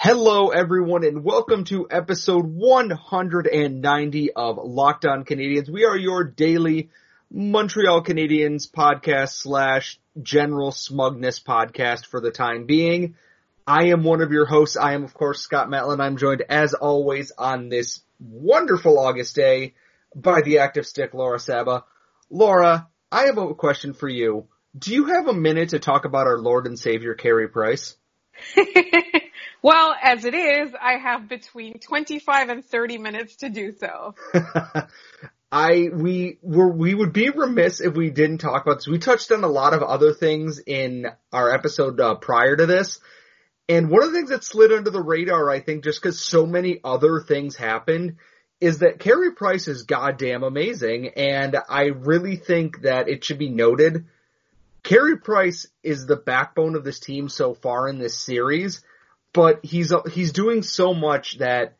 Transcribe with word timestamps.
Hello 0.00 0.50
everyone 0.50 1.02
and 1.02 1.24
welcome 1.24 1.64
to 1.64 1.88
episode 1.90 2.44
190 2.46 4.32
of 4.32 4.56
Locked 4.62 5.04
On 5.04 5.24
Canadiens. 5.24 5.68
We 5.68 5.86
are 5.86 5.96
your 5.96 6.22
daily 6.22 6.90
Montreal 7.32 8.04
Canadiens 8.04 8.70
podcast 8.70 9.30
slash 9.30 9.98
general 10.22 10.70
smugness 10.70 11.40
podcast 11.40 12.06
for 12.06 12.20
the 12.20 12.30
time 12.30 12.66
being. 12.66 13.16
I 13.66 13.86
am 13.86 14.04
one 14.04 14.20
of 14.20 14.30
your 14.30 14.46
hosts. 14.46 14.76
I 14.76 14.92
am 14.92 15.02
of 15.02 15.14
course 15.14 15.40
Scott 15.40 15.66
Matla. 15.66 15.98
I'm 15.98 16.16
joined 16.16 16.44
as 16.48 16.74
always 16.74 17.32
on 17.36 17.68
this 17.68 18.00
wonderful 18.20 19.00
August 19.00 19.34
day 19.34 19.74
by 20.14 20.42
the 20.42 20.60
active 20.60 20.86
stick 20.86 21.12
Laura 21.12 21.40
Saba. 21.40 21.82
Laura, 22.30 22.86
I 23.10 23.24
have 23.24 23.38
a 23.38 23.52
question 23.52 23.94
for 23.94 24.08
you. 24.08 24.46
Do 24.78 24.94
you 24.94 25.06
have 25.06 25.26
a 25.26 25.34
minute 25.34 25.70
to 25.70 25.80
talk 25.80 26.04
about 26.04 26.28
our 26.28 26.38
Lord 26.38 26.68
and 26.68 26.78
Savior 26.78 27.14
Carey 27.14 27.48
Price? 27.48 27.96
Well, 29.62 29.94
as 30.00 30.24
it 30.24 30.34
is, 30.34 30.72
I 30.80 30.98
have 30.98 31.28
between 31.28 31.80
25 31.80 32.48
and 32.48 32.64
30 32.64 32.98
minutes 32.98 33.36
to 33.36 33.48
do 33.48 33.72
so. 33.72 34.14
I 35.50 35.88
we 35.92 36.38
were 36.42 36.68
we 36.68 36.94
would 36.94 37.14
be 37.14 37.30
remiss 37.30 37.80
if 37.80 37.94
we 37.94 38.10
didn't 38.10 38.38
talk 38.38 38.62
about 38.62 38.76
this. 38.76 38.86
We 38.86 38.98
touched 38.98 39.32
on 39.32 39.42
a 39.42 39.48
lot 39.48 39.72
of 39.72 39.82
other 39.82 40.12
things 40.12 40.58
in 40.58 41.06
our 41.32 41.52
episode 41.52 41.98
uh, 42.00 42.16
prior 42.16 42.54
to 42.54 42.66
this, 42.66 43.00
and 43.66 43.88
one 43.88 44.02
of 44.02 44.12
the 44.12 44.18
things 44.18 44.30
that 44.30 44.44
slid 44.44 44.72
under 44.72 44.90
the 44.90 45.02
radar, 45.02 45.48
I 45.48 45.60
think, 45.60 45.84
just 45.84 46.02
because 46.02 46.20
so 46.20 46.44
many 46.44 46.80
other 46.84 47.20
things 47.20 47.56
happened, 47.56 48.16
is 48.60 48.80
that 48.80 48.98
Carey 48.98 49.32
Price 49.32 49.68
is 49.68 49.84
goddamn 49.84 50.42
amazing, 50.42 51.12
and 51.16 51.56
I 51.68 51.84
really 51.84 52.36
think 52.36 52.82
that 52.82 53.08
it 53.08 53.24
should 53.24 53.38
be 53.38 53.48
noted. 53.48 54.04
Carey 54.82 55.16
Price 55.16 55.66
is 55.82 56.04
the 56.04 56.16
backbone 56.16 56.74
of 56.74 56.84
this 56.84 57.00
team 57.00 57.30
so 57.30 57.54
far 57.54 57.88
in 57.88 57.98
this 57.98 58.18
series 58.18 58.82
but 59.38 59.64
he's 59.64 59.92
he's 60.10 60.32
doing 60.32 60.64
so 60.64 60.92
much 60.92 61.38
that 61.38 61.76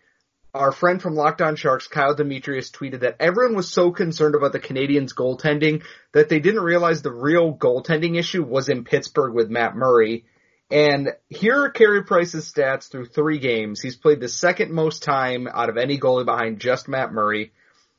our 0.55 0.71
friend 0.71 1.03
from 1.03 1.17
Locked 1.17 1.43
On 1.43 1.57
Sharks, 1.57 1.89
Kyle 1.89 2.15
Demetrius, 2.15 2.71
tweeted 2.71 3.01
that 3.01 3.17
everyone 3.19 3.57
was 3.57 3.69
so 3.69 3.91
concerned 3.91 4.37
about 4.37 4.53
the 4.53 4.61
Canadiens' 4.61 5.13
goaltending 5.13 5.83
that 6.13 6.29
they 6.29 6.39
didn't 6.39 6.63
realize 6.63 7.03
the 7.03 7.11
real 7.11 7.53
goaltending 7.53 8.17
issue 8.17 8.45
was 8.45 8.69
in 8.69 8.85
Pittsburgh 8.85 9.35
with 9.35 9.51
Matt 9.51 9.75
Murray. 9.75 10.25
And 10.71 11.09
here 11.29 11.65
are 11.65 11.71
Carey 11.71 12.05
Price's 12.05 12.49
stats 12.49 12.89
through 12.89 13.07
three 13.07 13.41
games. 13.41 13.81
He's 13.81 13.97
played 13.97 14.21
the 14.21 14.29
second 14.29 14.71
most 14.71 15.03
time 15.03 15.49
out 15.53 15.69
of 15.69 15.77
any 15.77 15.99
goalie 15.99 16.25
behind 16.25 16.61
just 16.61 16.87
Matt 16.87 17.13
Murray. 17.13 17.51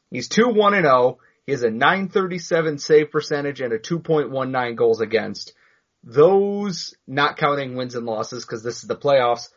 He's 0.10 0.30
2-1 0.30 0.78
and 0.78 0.86
0. 0.86 1.18
He 1.46 1.52
has 1.52 1.64
a 1.64 1.70
937 1.70 2.78
save 2.78 3.12
percentage 3.12 3.60
and 3.60 3.74
a 3.74 3.80
2.19 3.80 4.78
goals 4.78 5.02
against. 5.02 5.52
Those, 6.04 6.96
not 7.08 7.38
counting 7.38 7.76
wins 7.76 7.96
and 7.96 8.06
losses 8.06 8.46
because 8.46 8.64
this 8.64 8.82
is 8.82 8.88
the 8.88 8.96
playoffs, 8.96 9.50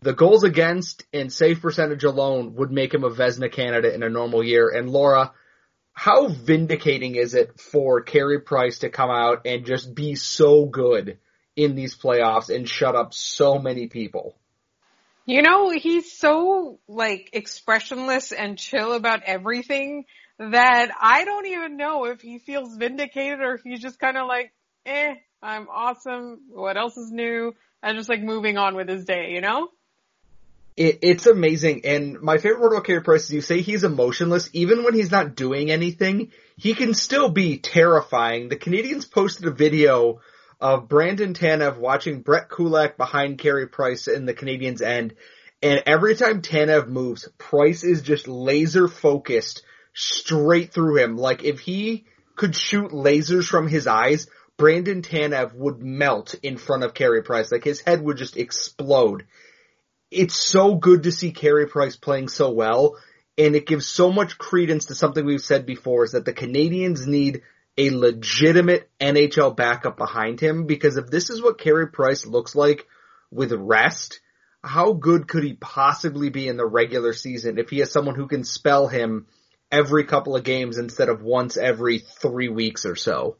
the 0.00 0.12
goals 0.12 0.44
against 0.44 1.04
and 1.12 1.32
save 1.32 1.60
percentage 1.60 2.04
alone 2.04 2.54
would 2.54 2.70
make 2.70 2.94
him 2.94 3.04
a 3.04 3.10
Vezina 3.10 3.50
candidate 3.50 3.94
in 3.94 4.02
a 4.02 4.08
normal 4.08 4.42
year. 4.42 4.68
And 4.68 4.90
Laura, 4.90 5.32
how 5.92 6.28
vindicating 6.28 7.16
is 7.16 7.34
it 7.34 7.58
for 7.58 8.02
Carey 8.02 8.40
Price 8.40 8.80
to 8.80 8.90
come 8.90 9.10
out 9.10 9.42
and 9.46 9.64
just 9.64 9.94
be 9.94 10.14
so 10.14 10.66
good 10.66 11.18
in 11.56 11.74
these 11.74 11.96
playoffs 11.96 12.54
and 12.54 12.68
shut 12.68 12.94
up 12.94 13.14
so 13.14 13.58
many 13.58 13.86
people? 13.86 14.36
You 15.24 15.42
know, 15.42 15.70
he's 15.70 16.12
so 16.12 16.78
like 16.86 17.30
expressionless 17.32 18.30
and 18.30 18.58
chill 18.58 18.92
about 18.92 19.22
everything 19.24 20.04
that 20.38 20.90
I 21.00 21.24
don't 21.24 21.46
even 21.46 21.76
know 21.76 22.04
if 22.04 22.20
he 22.20 22.38
feels 22.38 22.76
vindicated 22.76 23.40
or 23.40 23.54
if 23.54 23.62
he's 23.62 23.80
just 23.80 23.98
kind 23.98 24.16
of 24.16 24.28
like, 24.28 24.52
eh, 24.84 25.14
I'm 25.42 25.68
awesome. 25.68 26.40
What 26.50 26.76
else 26.76 26.96
is 26.96 27.10
new? 27.10 27.54
And 27.82 27.96
just 27.96 28.08
like 28.08 28.22
moving 28.22 28.58
on 28.58 28.74
with 28.74 28.88
his 28.88 29.04
day, 29.04 29.30
you 29.32 29.40
know? 29.40 29.68
It, 30.76 30.98
it's 31.02 31.26
amazing. 31.26 31.84
And 31.84 32.20
my 32.20 32.38
favorite 32.38 32.60
part 32.60 32.72
about 32.72 32.84
Carey 32.84 33.02
Price 33.02 33.24
is 33.24 33.32
you 33.32 33.40
say 33.40 33.60
he's 33.60 33.84
emotionless. 33.84 34.50
Even 34.52 34.84
when 34.84 34.94
he's 34.94 35.10
not 35.10 35.36
doing 35.36 35.70
anything, 35.70 36.32
he 36.56 36.74
can 36.74 36.94
still 36.94 37.28
be 37.28 37.58
terrifying. 37.58 38.48
The 38.48 38.56
Canadiens 38.56 39.10
posted 39.10 39.46
a 39.46 39.52
video 39.52 40.20
of 40.60 40.88
Brandon 40.88 41.34
Tanev 41.34 41.78
watching 41.78 42.22
Brett 42.22 42.50
Kulak 42.50 42.96
behind 42.96 43.38
Carey 43.38 43.68
Price 43.68 44.08
in 44.08 44.26
the 44.26 44.34
Canadiens 44.34 44.82
end. 44.82 45.14
And 45.62 45.82
every 45.86 46.14
time 46.14 46.42
Tanev 46.42 46.88
moves, 46.88 47.28
Price 47.38 47.84
is 47.84 48.02
just 48.02 48.28
laser 48.28 48.88
focused 48.88 49.62
straight 49.94 50.72
through 50.72 51.02
him. 51.02 51.16
Like 51.16 51.44
if 51.44 51.60
he 51.60 52.04
could 52.36 52.54
shoot 52.54 52.90
lasers 52.90 53.46
from 53.46 53.66
his 53.66 53.86
eyes, 53.86 54.26
Brandon 54.58 55.02
Tanev 55.02 55.54
would 55.54 55.82
melt 55.82 56.34
in 56.42 56.56
front 56.56 56.82
of 56.82 56.94
Carey 56.94 57.22
Price. 57.22 57.52
Like 57.52 57.64
his 57.64 57.80
head 57.80 58.02
would 58.02 58.16
just 58.16 58.36
explode. 58.36 59.26
It's 60.10 60.40
so 60.40 60.76
good 60.76 61.02
to 61.02 61.12
see 61.12 61.32
Carey 61.32 61.66
Price 61.66 61.96
playing 61.96 62.28
so 62.28 62.50
well, 62.50 62.96
and 63.36 63.54
it 63.54 63.66
gives 63.66 63.86
so 63.86 64.10
much 64.10 64.38
credence 64.38 64.86
to 64.86 64.94
something 64.94 65.24
we've 65.24 65.40
said 65.42 65.66
before 65.66 66.04
is 66.04 66.12
that 66.12 66.24
the 66.24 66.32
Canadiens 66.32 67.06
need 67.06 67.42
a 67.76 67.90
legitimate 67.90 68.88
NHL 68.98 69.54
backup 69.54 69.98
behind 69.98 70.40
him 70.40 70.66
because 70.66 70.96
if 70.96 71.08
this 71.08 71.28
is 71.28 71.42
what 71.42 71.58
Carey 71.58 71.88
Price 71.88 72.24
looks 72.24 72.54
like 72.54 72.86
with 73.30 73.52
rest, 73.52 74.20
how 74.64 74.94
good 74.94 75.28
could 75.28 75.44
he 75.44 75.52
possibly 75.52 76.30
be 76.30 76.48
in 76.48 76.56
the 76.56 76.64
regular 76.64 77.12
season 77.12 77.58
if 77.58 77.68
he 77.68 77.80
has 77.80 77.92
someone 77.92 78.14
who 78.14 78.28
can 78.28 78.44
spell 78.44 78.88
him 78.88 79.26
every 79.70 80.04
couple 80.04 80.34
of 80.34 80.44
games 80.44 80.78
instead 80.78 81.10
of 81.10 81.22
once 81.22 81.58
every 81.58 81.98
three 81.98 82.48
weeks 82.48 82.86
or 82.86 82.96
so? 82.96 83.36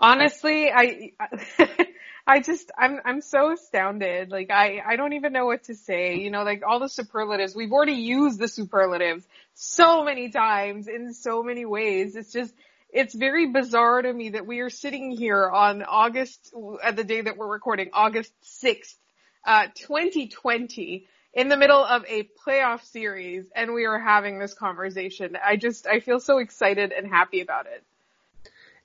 Honestly, 0.00 0.70
I, 0.70 1.12
I 2.26 2.40
just, 2.40 2.70
I'm, 2.78 3.00
I'm 3.04 3.20
so 3.20 3.52
astounded. 3.52 4.30
Like, 4.30 4.50
I, 4.50 4.80
I 4.86 4.96
don't 4.96 5.14
even 5.14 5.32
know 5.32 5.46
what 5.46 5.64
to 5.64 5.74
say. 5.74 6.18
You 6.18 6.30
know, 6.30 6.44
like 6.44 6.62
all 6.66 6.78
the 6.78 6.88
superlatives, 6.88 7.56
we've 7.56 7.72
already 7.72 7.94
used 7.94 8.38
the 8.38 8.48
superlatives 8.48 9.26
so 9.54 10.04
many 10.04 10.30
times 10.30 10.86
in 10.86 11.12
so 11.12 11.42
many 11.42 11.64
ways. 11.64 12.14
It's 12.14 12.32
just, 12.32 12.54
it's 12.90 13.14
very 13.14 13.46
bizarre 13.46 14.02
to 14.02 14.12
me 14.12 14.30
that 14.30 14.46
we 14.46 14.60
are 14.60 14.70
sitting 14.70 15.10
here 15.10 15.48
on 15.48 15.82
August, 15.82 16.54
at 16.82 16.94
the 16.96 17.04
day 17.04 17.22
that 17.22 17.36
we're 17.36 17.48
recording, 17.50 17.90
August 17.92 18.32
6th, 18.62 18.94
uh, 19.44 19.66
2020, 19.74 21.06
in 21.34 21.48
the 21.48 21.56
middle 21.56 21.84
of 21.84 22.04
a 22.08 22.28
playoff 22.46 22.84
series, 22.84 23.44
and 23.54 23.74
we 23.74 23.84
are 23.84 23.98
having 23.98 24.38
this 24.38 24.54
conversation. 24.54 25.36
I 25.44 25.56
just, 25.56 25.86
I 25.86 26.00
feel 26.00 26.20
so 26.20 26.38
excited 26.38 26.92
and 26.92 27.06
happy 27.06 27.40
about 27.40 27.66
it. 27.66 27.84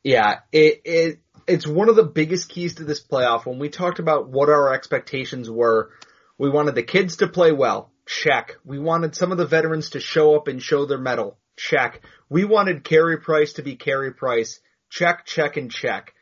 Yeah, 0.03 0.39
it, 0.51 0.81
it, 0.83 1.19
it's 1.47 1.65
one 1.65 1.89
of 1.89 1.95
the 1.95 2.03
biggest 2.03 2.49
keys 2.49 2.75
to 2.75 2.83
this 2.83 3.01
playoff. 3.01 3.45
When 3.45 3.59
we 3.59 3.69
talked 3.69 3.99
about 3.99 4.29
what 4.29 4.49
our 4.49 4.73
expectations 4.73 5.49
were, 5.49 5.91
we 6.37 6.49
wanted 6.49 6.75
the 6.75 6.83
kids 6.83 7.17
to 7.17 7.27
play 7.27 7.51
well. 7.51 7.91
Check. 8.05 8.57
We 8.65 8.79
wanted 8.79 9.15
some 9.15 9.31
of 9.31 9.37
the 9.37 9.45
veterans 9.45 9.91
to 9.91 10.01
show 10.01 10.35
up 10.35 10.47
and 10.49 10.61
show 10.61 10.85
their 10.85 10.97
mettle. 10.97 11.37
Check. 11.55 12.01
We 12.29 12.43
wanted 12.43 12.83
Carey 12.83 13.17
Price 13.17 13.53
to 13.53 13.63
be 13.63 13.75
Carey 13.75 14.13
Price. 14.13 14.59
Check, 14.89 15.25
check, 15.25 15.55
and 15.55 15.71
check. 15.71 16.13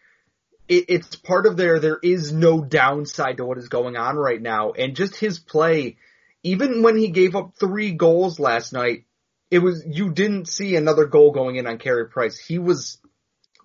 It, 0.67 0.85
it's 0.89 1.15
part 1.15 1.47
of 1.47 1.57
there. 1.57 1.79
There 1.79 1.99
is 2.01 2.31
no 2.31 2.61
downside 2.61 3.37
to 3.37 3.45
what 3.45 3.57
is 3.57 3.67
going 3.67 3.97
on 3.97 4.15
right 4.15 4.41
now. 4.41 4.71
And 4.71 4.95
just 4.95 5.15
his 5.15 5.39
play, 5.39 5.97
even 6.43 6.83
when 6.83 6.97
he 6.97 7.07
gave 7.07 7.35
up 7.35 7.53
three 7.59 7.91
goals 7.91 8.39
last 8.39 8.73
night, 8.73 9.05
it 9.49 9.59
was, 9.59 9.83
you 9.85 10.11
didn't 10.11 10.47
see 10.47 10.75
another 10.75 11.05
goal 11.05 11.31
going 11.31 11.55
in 11.55 11.65
on 11.65 11.79
Carey 11.79 12.07
Price. 12.07 12.37
He 12.37 12.59
was 12.59 12.99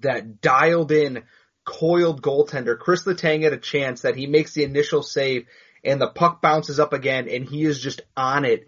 that 0.02 0.40
dialed 0.40 0.92
in, 0.92 1.24
coiled 1.64 2.22
goaltender. 2.22 2.78
Chris 2.78 3.02
Letang 3.02 3.42
had 3.42 3.52
a 3.52 3.58
chance 3.58 4.02
that 4.02 4.16
he 4.16 4.26
makes 4.26 4.54
the 4.54 4.64
initial 4.64 5.02
save 5.02 5.46
and 5.84 6.00
the 6.00 6.08
puck 6.08 6.40
bounces 6.40 6.80
up 6.80 6.92
again 6.92 7.28
and 7.28 7.44
he 7.44 7.64
is 7.64 7.80
just 7.80 8.02
on 8.16 8.44
it. 8.44 8.66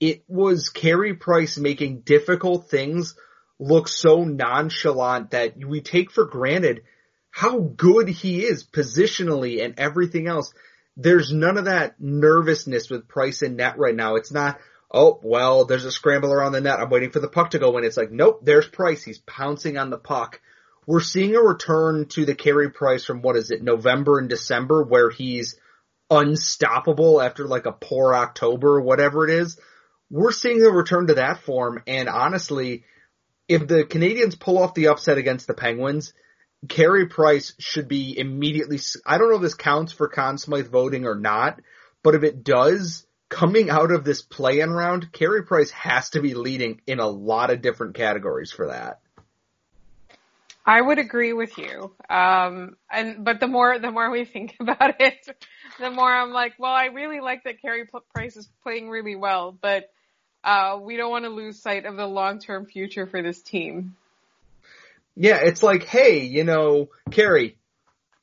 It 0.00 0.24
was 0.28 0.68
Carey 0.68 1.14
Price 1.14 1.56
making 1.56 2.00
difficult 2.00 2.68
things 2.68 3.16
look 3.58 3.88
so 3.88 4.24
nonchalant 4.24 5.30
that 5.30 5.56
we 5.56 5.80
take 5.80 6.10
for 6.10 6.24
granted 6.24 6.82
how 7.30 7.58
good 7.58 8.08
he 8.08 8.44
is 8.44 8.64
positionally 8.64 9.64
and 9.64 9.74
everything 9.78 10.28
else. 10.28 10.52
There's 10.96 11.32
none 11.32 11.56
of 11.56 11.64
that 11.64 12.00
nervousness 12.00 12.88
with 12.88 13.08
Price 13.08 13.42
in 13.42 13.56
net 13.56 13.78
right 13.78 13.94
now. 13.94 14.14
It's 14.14 14.30
not, 14.32 14.60
oh, 14.92 15.18
well, 15.22 15.64
there's 15.64 15.84
a 15.84 15.90
scramble 15.90 16.32
around 16.32 16.52
the 16.52 16.60
net. 16.60 16.78
I'm 16.78 16.90
waiting 16.90 17.10
for 17.10 17.18
the 17.18 17.28
puck 17.28 17.50
to 17.50 17.58
go 17.58 17.76
in. 17.78 17.84
It's 17.84 17.96
like, 17.96 18.12
nope, 18.12 18.40
there's 18.44 18.68
Price. 18.68 19.02
He's 19.02 19.18
pouncing 19.18 19.76
on 19.76 19.90
the 19.90 19.98
puck. 19.98 20.40
We're 20.86 21.00
seeing 21.00 21.34
a 21.34 21.40
return 21.40 22.06
to 22.10 22.24
the 22.24 22.34
Carey 22.34 22.70
Price 22.70 23.04
from 23.04 23.22
what 23.22 23.36
is 23.36 23.50
it, 23.50 23.62
November 23.62 24.18
and 24.18 24.28
December 24.28 24.82
where 24.82 25.10
he's 25.10 25.58
unstoppable 26.10 27.20
after 27.20 27.46
like 27.46 27.66
a 27.66 27.72
poor 27.72 28.14
October 28.14 28.80
whatever 28.80 29.26
it 29.26 29.30
is. 29.30 29.58
We're 30.10 30.32
seeing 30.32 30.64
a 30.64 30.70
return 30.70 31.06
to 31.06 31.14
that 31.14 31.40
form 31.40 31.82
and 31.86 32.08
honestly, 32.08 32.84
if 33.48 33.66
the 33.66 33.84
Canadiens 33.84 34.38
pull 34.38 34.58
off 34.58 34.74
the 34.74 34.88
upset 34.88 35.18
against 35.18 35.46
the 35.46 35.54
Penguins, 35.54 36.12
Carey 36.68 37.06
Price 37.06 37.54
should 37.58 37.88
be 37.88 38.18
immediately, 38.18 38.78
I 39.06 39.18
don't 39.18 39.30
know 39.30 39.36
if 39.36 39.42
this 39.42 39.54
counts 39.54 39.92
for 39.92 40.08
Conn 40.08 40.38
Smythe 40.38 40.68
voting 40.68 41.06
or 41.06 41.14
not, 41.14 41.60
but 42.02 42.14
if 42.14 42.22
it 42.22 42.44
does, 42.44 43.06
coming 43.28 43.68
out 43.68 43.90
of 43.90 44.04
this 44.04 44.22
play-in 44.22 44.70
round, 44.70 45.12
Carey 45.12 45.44
Price 45.44 45.70
has 45.72 46.10
to 46.10 46.20
be 46.20 46.34
leading 46.34 46.80
in 46.86 47.00
a 47.00 47.08
lot 47.08 47.50
of 47.50 47.60
different 47.60 47.94
categories 47.94 48.52
for 48.52 48.68
that. 48.68 49.00
I 50.66 50.80
would 50.80 50.98
agree 50.98 51.32
with 51.32 51.58
you. 51.58 51.92
Um, 52.08 52.76
and, 52.90 53.24
but 53.24 53.40
the 53.40 53.46
more, 53.46 53.78
the 53.78 53.90
more 53.90 54.10
we 54.10 54.24
think 54.24 54.56
about 54.60 55.00
it, 55.00 55.28
the 55.78 55.90
more 55.90 56.12
I'm 56.12 56.30
like, 56.30 56.54
well, 56.58 56.72
I 56.72 56.86
really 56.86 57.20
like 57.20 57.44
that 57.44 57.60
Carey 57.60 57.86
Price 58.14 58.36
is 58.36 58.48
playing 58.62 58.88
really 58.88 59.16
well, 59.16 59.56
but, 59.60 59.90
uh, 60.42 60.78
we 60.80 60.96
don't 60.96 61.10
want 61.10 61.24
to 61.24 61.30
lose 61.30 61.60
sight 61.60 61.86
of 61.86 61.96
the 61.96 62.06
long-term 62.06 62.66
future 62.66 63.06
for 63.06 63.22
this 63.22 63.40
team. 63.42 63.96
Yeah, 65.16 65.38
it's 65.42 65.62
like, 65.62 65.84
hey, 65.84 66.24
you 66.24 66.44
know, 66.44 66.90
Carey, 67.10 67.56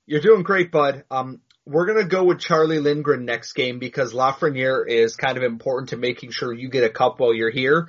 you're 0.05 0.21
doing 0.21 0.44
great, 0.44 0.71
bud. 0.71 1.03
Um, 1.09 1.41
we're 1.65 1.85
gonna 1.85 2.05
go 2.05 2.23
with 2.23 2.39
Charlie 2.39 2.79
Lindgren 2.79 3.25
next 3.25 3.53
game 3.53 3.79
because 3.79 4.13
Lafreniere 4.13 4.87
is 4.87 5.15
kind 5.15 5.37
of 5.37 5.44
important 5.44 5.89
to 5.89 5.97
making 5.97 6.31
sure 6.31 6.51
you 6.51 6.69
get 6.69 6.83
a 6.83 6.89
cup 6.89 7.19
while 7.19 7.33
you're 7.33 7.51
here. 7.51 7.87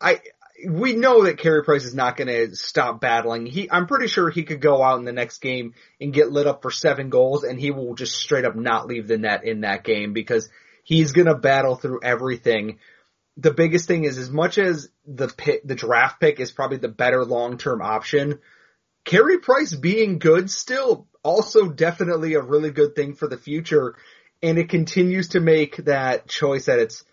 I, 0.00 0.20
we 0.66 0.94
know 0.94 1.24
that 1.24 1.38
Carey 1.38 1.62
Price 1.62 1.84
is 1.84 1.94
not 1.94 2.16
gonna 2.16 2.54
stop 2.54 3.00
battling. 3.00 3.46
He, 3.46 3.70
I'm 3.70 3.86
pretty 3.86 4.08
sure 4.08 4.30
he 4.30 4.44
could 4.44 4.60
go 4.60 4.82
out 4.82 4.98
in 4.98 5.04
the 5.04 5.12
next 5.12 5.38
game 5.38 5.74
and 6.00 6.12
get 6.12 6.32
lit 6.32 6.46
up 6.46 6.62
for 6.62 6.70
seven 6.70 7.10
goals 7.10 7.44
and 7.44 7.60
he 7.60 7.70
will 7.70 7.94
just 7.94 8.16
straight 8.16 8.44
up 8.44 8.56
not 8.56 8.86
leave 8.86 9.06
the 9.06 9.18
net 9.18 9.44
in 9.44 9.60
that 9.60 9.84
game 9.84 10.12
because 10.12 10.48
he's 10.84 11.12
gonna 11.12 11.36
battle 11.36 11.76
through 11.76 12.00
everything. 12.02 12.78
The 13.36 13.52
biggest 13.52 13.86
thing 13.86 14.04
is 14.04 14.18
as 14.18 14.30
much 14.30 14.58
as 14.58 14.88
the 15.06 15.28
pick, 15.28 15.66
the 15.66 15.76
draft 15.76 16.20
pick 16.20 16.40
is 16.40 16.50
probably 16.50 16.78
the 16.78 16.88
better 16.88 17.24
long-term 17.24 17.80
option, 17.80 18.40
Carey 19.04 19.38
Price 19.38 19.74
being 19.74 20.18
good 20.18 20.50
still 20.50 21.06
also 21.22 21.68
definitely 21.68 22.34
a 22.34 22.42
really 22.42 22.70
good 22.70 22.94
thing 22.94 23.14
for 23.14 23.28
the 23.28 23.38
future. 23.38 23.96
And 24.42 24.58
it 24.58 24.68
continues 24.68 25.28
to 25.28 25.40
make 25.40 25.76
that 25.84 26.28
choice 26.28 26.66
that 26.66 26.78
it's, 26.78 27.04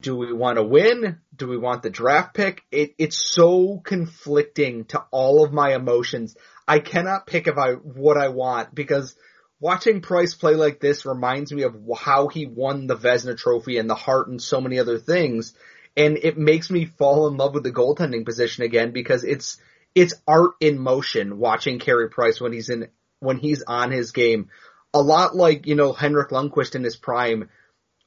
do 0.00 0.16
we 0.16 0.32
want 0.32 0.56
to 0.56 0.62
win? 0.62 1.18
Do 1.34 1.48
we 1.48 1.56
want 1.56 1.82
the 1.82 1.90
draft 1.90 2.34
pick? 2.34 2.62
It, 2.70 2.94
it's 2.98 3.18
so 3.18 3.80
conflicting 3.84 4.84
to 4.86 5.04
all 5.10 5.44
of 5.44 5.52
my 5.52 5.74
emotions. 5.74 6.36
I 6.66 6.78
cannot 6.80 7.26
pick 7.26 7.46
if 7.46 7.56
I, 7.56 7.72
what 7.72 8.16
I 8.16 8.28
want 8.28 8.74
because 8.74 9.16
watching 9.60 10.00
Price 10.00 10.34
play 10.34 10.54
like 10.54 10.80
this 10.80 11.06
reminds 11.06 11.52
me 11.52 11.62
of 11.62 11.76
how 11.98 12.28
he 12.28 12.46
won 12.46 12.86
the 12.86 12.96
Vezina 12.96 13.36
trophy 13.36 13.78
and 13.78 13.88
the 13.88 13.94
Hart 13.94 14.28
and 14.28 14.42
so 14.42 14.60
many 14.60 14.78
other 14.78 14.98
things. 14.98 15.54
And 15.96 16.18
it 16.18 16.36
makes 16.36 16.70
me 16.70 16.84
fall 16.84 17.28
in 17.28 17.36
love 17.36 17.54
with 17.54 17.64
the 17.64 17.72
goaltending 17.72 18.24
position 18.24 18.64
again 18.64 18.90
because 18.92 19.24
it's, 19.24 19.58
it's 19.94 20.14
art 20.28 20.52
in 20.60 20.78
motion 20.78 21.38
watching 21.38 21.78
Carey 21.78 22.10
Price 22.10 22.38
when 22.38 22.52
he's 22.52 22.68
in 22.68 22.88
when 23.20 23.38
he's 23.38 23.62
on 23.62 23.90
his 23.90 24.12
game. 24.12 24.50
A 24.92 25.00
lot 25.00 25.34
like, 25.34 25.66
you 25.66 25.74
know, 25.74 25.92
Henrik 25.92 26.30
Lundqvist 26.30 26.74
in 26.74 26.84
his 26.84 26.96
prime. 26.96 27.48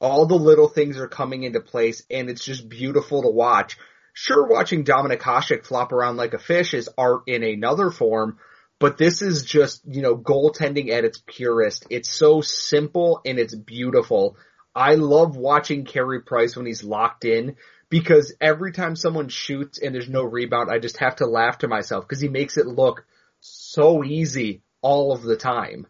All 0.00 0.26
the 0.26 0.34
little 0.34 0.68
things 0.68 0.98
are 0.98 1.08
coming 1.08 1.42
into 1.42 1.60
place 1.60 2.04
and 2.10 2.30
it's 2.30 2.44
just 2.44 2.68
beautiful 2.68 3.22
to 3.22 3.28
watch. 3.28 3.76
Sure, 4.12 4.46
watching 4.46 4.84
Dominik 4.84 5.20
Hasek 5.20 5.64
flop 5.64 5.92
around 5.92 6.16
like 6.16 6.34
a 6.34 6.38
fish 6.38 6.74
is 6.74 6.88
art 6.98 7.22
in 7.26 7.42
another 7.42 7.90
form, 7.90 8.38
but 8.78 8.98
this 8.98 9.22
is 9.22 9.44
just, 9.44 9.82
you 9.86 10.02
know, 10.02 10.16
goaltending 10.16 10.90
at 10.90 11.04
its 11.04 11.22
purest. 11.26 11.86
It's 11.90 12.10
so 12.10 12.40
simple 12.40 13.20
and 13.24 13.38
it's 13.38 13.54
beautiful. 13.54 14.36
I 14.74 14.94
love 14.94 15.36
watching 15.36 15.84
Carey 15.84 16.22
Price 16.22 16.56
when 16.56 16.66
he's 16.66 16.82
locked 16.84 17.24
in 17.24 17.56
because 17.90 18.34
every 18.40 18.72
time 18.72 18.96
someone 18.96 19.28
shoots 19.28 19.78
and 19.78 19.94
there's 19.94 20.08
no 20.08 20.22
rebound, 20.22 20.70
I 20.70 20.78
just 20.78 20.98
have 20.98 21.16
to 21.16 21.26
laugh 21.26 21.58
to 21.58 21.68
myself 21.68 22.08
because 22.08 22.20
he 22.22 22.28
makes 22.28 22.56
it 22.56 22.66
look 22.66 23.04
so 23.40 24.04
easy 24.04 24.62
all 24.80 25.12
of 25.12 25.22
the 25.22 25.36
time. 25.36 25.86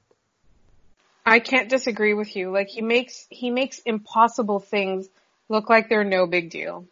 I 1.24 1.40
can't 1.40 1.68
disagree 1.68 2.14
with 2.14 2.34
you. 2.36 2.50
Like 2.50 2.68
he 2.68 2.82
makes 2.82 3.26
he 3.30 3.50
makes 3.50 3.78
impossible 3.80 4.60
things 4.60 5.08
look 5.48 5.68
like 5.68 5.88
they're 5.88 6.04
no 6.04 6.26
big 6.26 6.50
deal. 6.50 6.86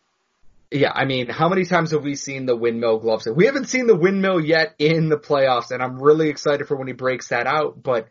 Yeah, 0.71 0.93
I 0.95 1.07
mean, 1.07 1.29
how 1.29 1.49
many 1.49 1.65
times 1.65 1.93
have 1.93 2.03
we 2.03 2.15
seen 2.15 2.45
the 2.45 2.55
windmill 2.55 2.99
gloves? 2.99 3.27
We 3.27 3.47
haven't 3.47 3.71
seen 3.71 3.87
the 3.87 3.97
windmill 3.97 4.39
yet 4.39 4.75
in 4.79 5.09
the 5.09 5.17
playoffs, 5.17 5.71
and 5.71 5.83
I'm 5.83 6.03
really 6.03 6.29
excited 6.29 6.69
for 6.69 6.77
when 6.77 6.89
he 6.89 6.93
breaks 6.93 7.29
that 7.29 7.47
out. 7.47 7.83
But 7.83 8.09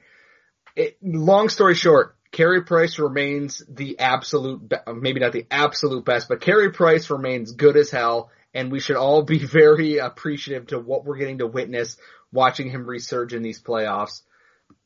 it, 0.76 0.98
long 1.04 1.50
story 1.50 1.76
short, 1.76 2.16
Carey 2.32 2.64
Price 2.64 2.98
remains 2.98 3.62
the 3.70 4.00
absolute, 4.00 4.74
maybe 4.92 5.20
not 5.20 5.34
the 5.34 5.46
absolute 5.52 6.04
best, 6.04 6.28
but 6.30 6.42
Carey 6.42 6.72
Price 6.72 7.12
remains 7.12 7.52
good 7.52 7.78
as 7.78 7.92
hell, 7.92 8.32
and 8.56 8.72
we 8.72 8.80
should 8.80 8.96
all 8.96 9.22
be 9.22 9.38
very 9.46 9.98
appreciative 9.98 10.68
to 10.68 10.80
what 10.80 11.06
we're 11.06 11.18
getting 11.18 11.40
to 11.40 11.48
witness 11.48 11.98
watching 12.32 12.72
him 12.72 12.86
resurge 12.86 13.34
in 13.34 13.44
these 13.44 13.62
playoffs. 13.62 14.22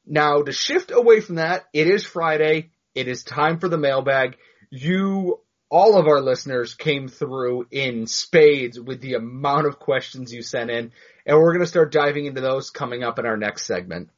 Now, 0.05 0.41
to 0.41 0.51
shift 0.51 0.91
away 0.91 1.21
from 1.21 1.35
that, 1.35 1.65
it 1.73 1.87
is 1.87 2.05
Friday. 2.05 2.71
It 2.95 3.07
is 3.07 3.23
time 3.23 3.59
for 3.59 3.69
the 3.69 3.77
mailbag. 3.77 4.37
You, 4.69 5.39
all 5.69 5.97
of 5.97 6.07
our 6.07 6.21
listeners 6.21 6.73
came 6.73 7.07
through 7.07 7.67
in 7.71 8.07
spades 8.07 8.79
with 8.79 9.01
the 9.01 9.13
amount 9.13 9.67
of 9.67 9.79
questions 9.79 10.33
you 10.33 10.41
sent 10.41 10.69
in, 10.69 10.91
and 11.25 11.37
we're 11.37 11.53
going 11.53 11.63
to 11.63 11.67
start 11.67 11.91
diving 11.91 12.25
into 12.25 12.41
those 12.41 12.69
coming 12.69 13.03
up 13.03 13.19
in 13.19 13.25
our 13.25 13.37
next 13.37 13.65
segment. 13.65 14.09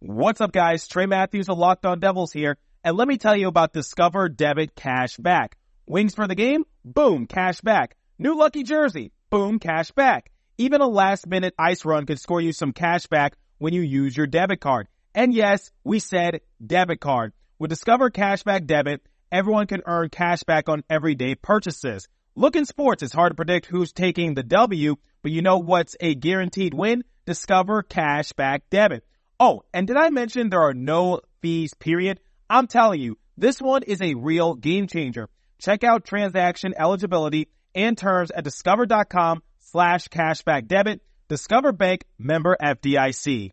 What's 0.00 0.40
up 0.40 0.52
guys? 0.52 0.86
Trey 0.88 1.06
Matthews 1.06 1.48
of 1.48 1.58
Locked 1.58 1.84
On 1.84 2.00
Devils 2.00 2.32
here, 2.32 2.56
and 2.82 2.96
let 2.96 3.08
me 3.08 3.18
tell 3.18 3.36
you 3.36 3.48
about 3.48 3.72
Discover 3.72 4.30
Debit 4.30 4.74
Cash 4.74 5.16
Back. 5.16 5.56
Wings 5.86 6.14
for 6.14 6.26
the 6.26 6.34
game? 6.34 6.64
Boom, 6.84 7.26
cash 7.26 7.60
back. 7.60 7.96
New 8.18 8.36
lucky 8.36 8.62
jersey? 8.62 9.12
Boom, 9.30 9.58
cash 9.58 9.90
back. 9.90 10.30
Even 10.56 10.80
a 10.80 10.86
last 10.86 11.26
minute 11.26 11.54
ice 11.58 11.84
run 11.84 12.04
could 12.04 12.20
score 12.20 12.40
you 12.40 12.52
some 12.52 12.72
cash 12.72 13.06
back 13.06 13.36
when 13.58 13.74
you 13.74 13.82
use 13.82 14.16
your 14.16 14.26
debit 14.26 14.60
card. 14.60 14.88
And 15.14 15.34
yes, 15.34 15.70
we 15.84 15.98
said 15.98 16.40
debit 16.64 17.00
card. 17.00 17.32
With 17.58 17.70
Discover 17.70 18.10
Cashback 18.10 18.66
Debit, 18.66 19.02
everyone 19.32 19.66
can 19.66 19.82
earn 19.84 20.10
cash 20.10 20.44
back 20.44 20.68
on 20.68 20.84
everyday 20.88 21.34
purchases. 21.34 22.08
Look 22.36 22.54
in 22.54 22.64
sports, 22.64 23.02
it's 23.02 23.12
hard 23.12 23.32
to 23.32 23.34
predict 23.34 23.66
who's 23.66 23.92
taking 23.92 24.34
the 24.34 24.44
W, 24.44 24.94
but 25.22 25.32
you 25.32 25.42
know 25.42 25.58
what's 25.58 25.96
a 25.98 26.14
guaranteed 26.14 26.72
win? 26.72 27.02
Discover 27.26 27.82
Cashback 27.82 28.60
Debit. 28.70 29.04
Oh, 29.40 29.62
and 29.74 29.86
did 29.86 29.96
I 29.96 30.10
mention 30.10 30.50
there 30.50 30.62
are 30.62 30.74
no 30.74 31.20
fees, 31.42 31.74
period? 31.74 32.20
I'm 32.48 32.68
telling 32.68 33.00
you, 33.00 33.18
this 33.36 33.60
one 33.60 33.82
is 33.82 34.00
a 34.00 34.14
real 34.14 34.54
game 34.54 34.86
changer. 34.86 35.28
Check 35.58 35.82
out 35.82 36.04
transaction 36.04 36.74
eligibility 36.76 37.48
and 37.74 37.98
terms 37.98 38.30
at 38.30 38.44
discover.com 38.44 39.42
slash 39.58 40.08
cashback 40.08 40.66
debit. 40.66 41.00
Discover 41.28 41.72
Bank 41.72 42.04
member 42.18 42.56
FDIC. 42.60 43.52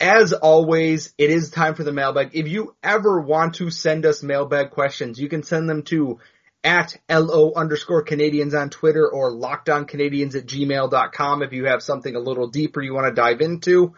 As 0.00 0.32
always, 0.32 1.14
it 1.16 1.30
is 1.30 1.50
time 1.50 1.74
for 1.74 1.84
the 1.84 1.92
mailbag. 1.92 2.30
If 2.34 2.48
you 2.48 2.74
ever 2.82 3.20
want 3.20 3.54
to 3.54 3.70
send 3.70 4.04
us 4.04 4.22
mailbag 4.22 4.70
questions, 4.72 5.18
you 5.20 5.28
can 5.28 5.44
send 5.44 5.70
them 5.70 5.84
to 5.84 6.18
at 6.64 6.96
LO 7.08 7.52
underscore 7.54 8.04
Canadiens 8.04 8.60
on 8.60 8.70
Twitter 8.70 9.08
or 9.08 9.30
lockedoncanadiens 9.30 10.34
at 10.34 10.46
gmail.com 10.46 11.42
if 11.42 11.52
you 11.52 11.66
have 11.66 11.80
something 11.80 12.16
a 12.16 12.20
little 12.20 12.48
deeper 12.48 12.82
you 12.82 12.92
want 12.92 13.06
to 13.06 13.14
dive 13.14 13.40
into. 13.40 13.94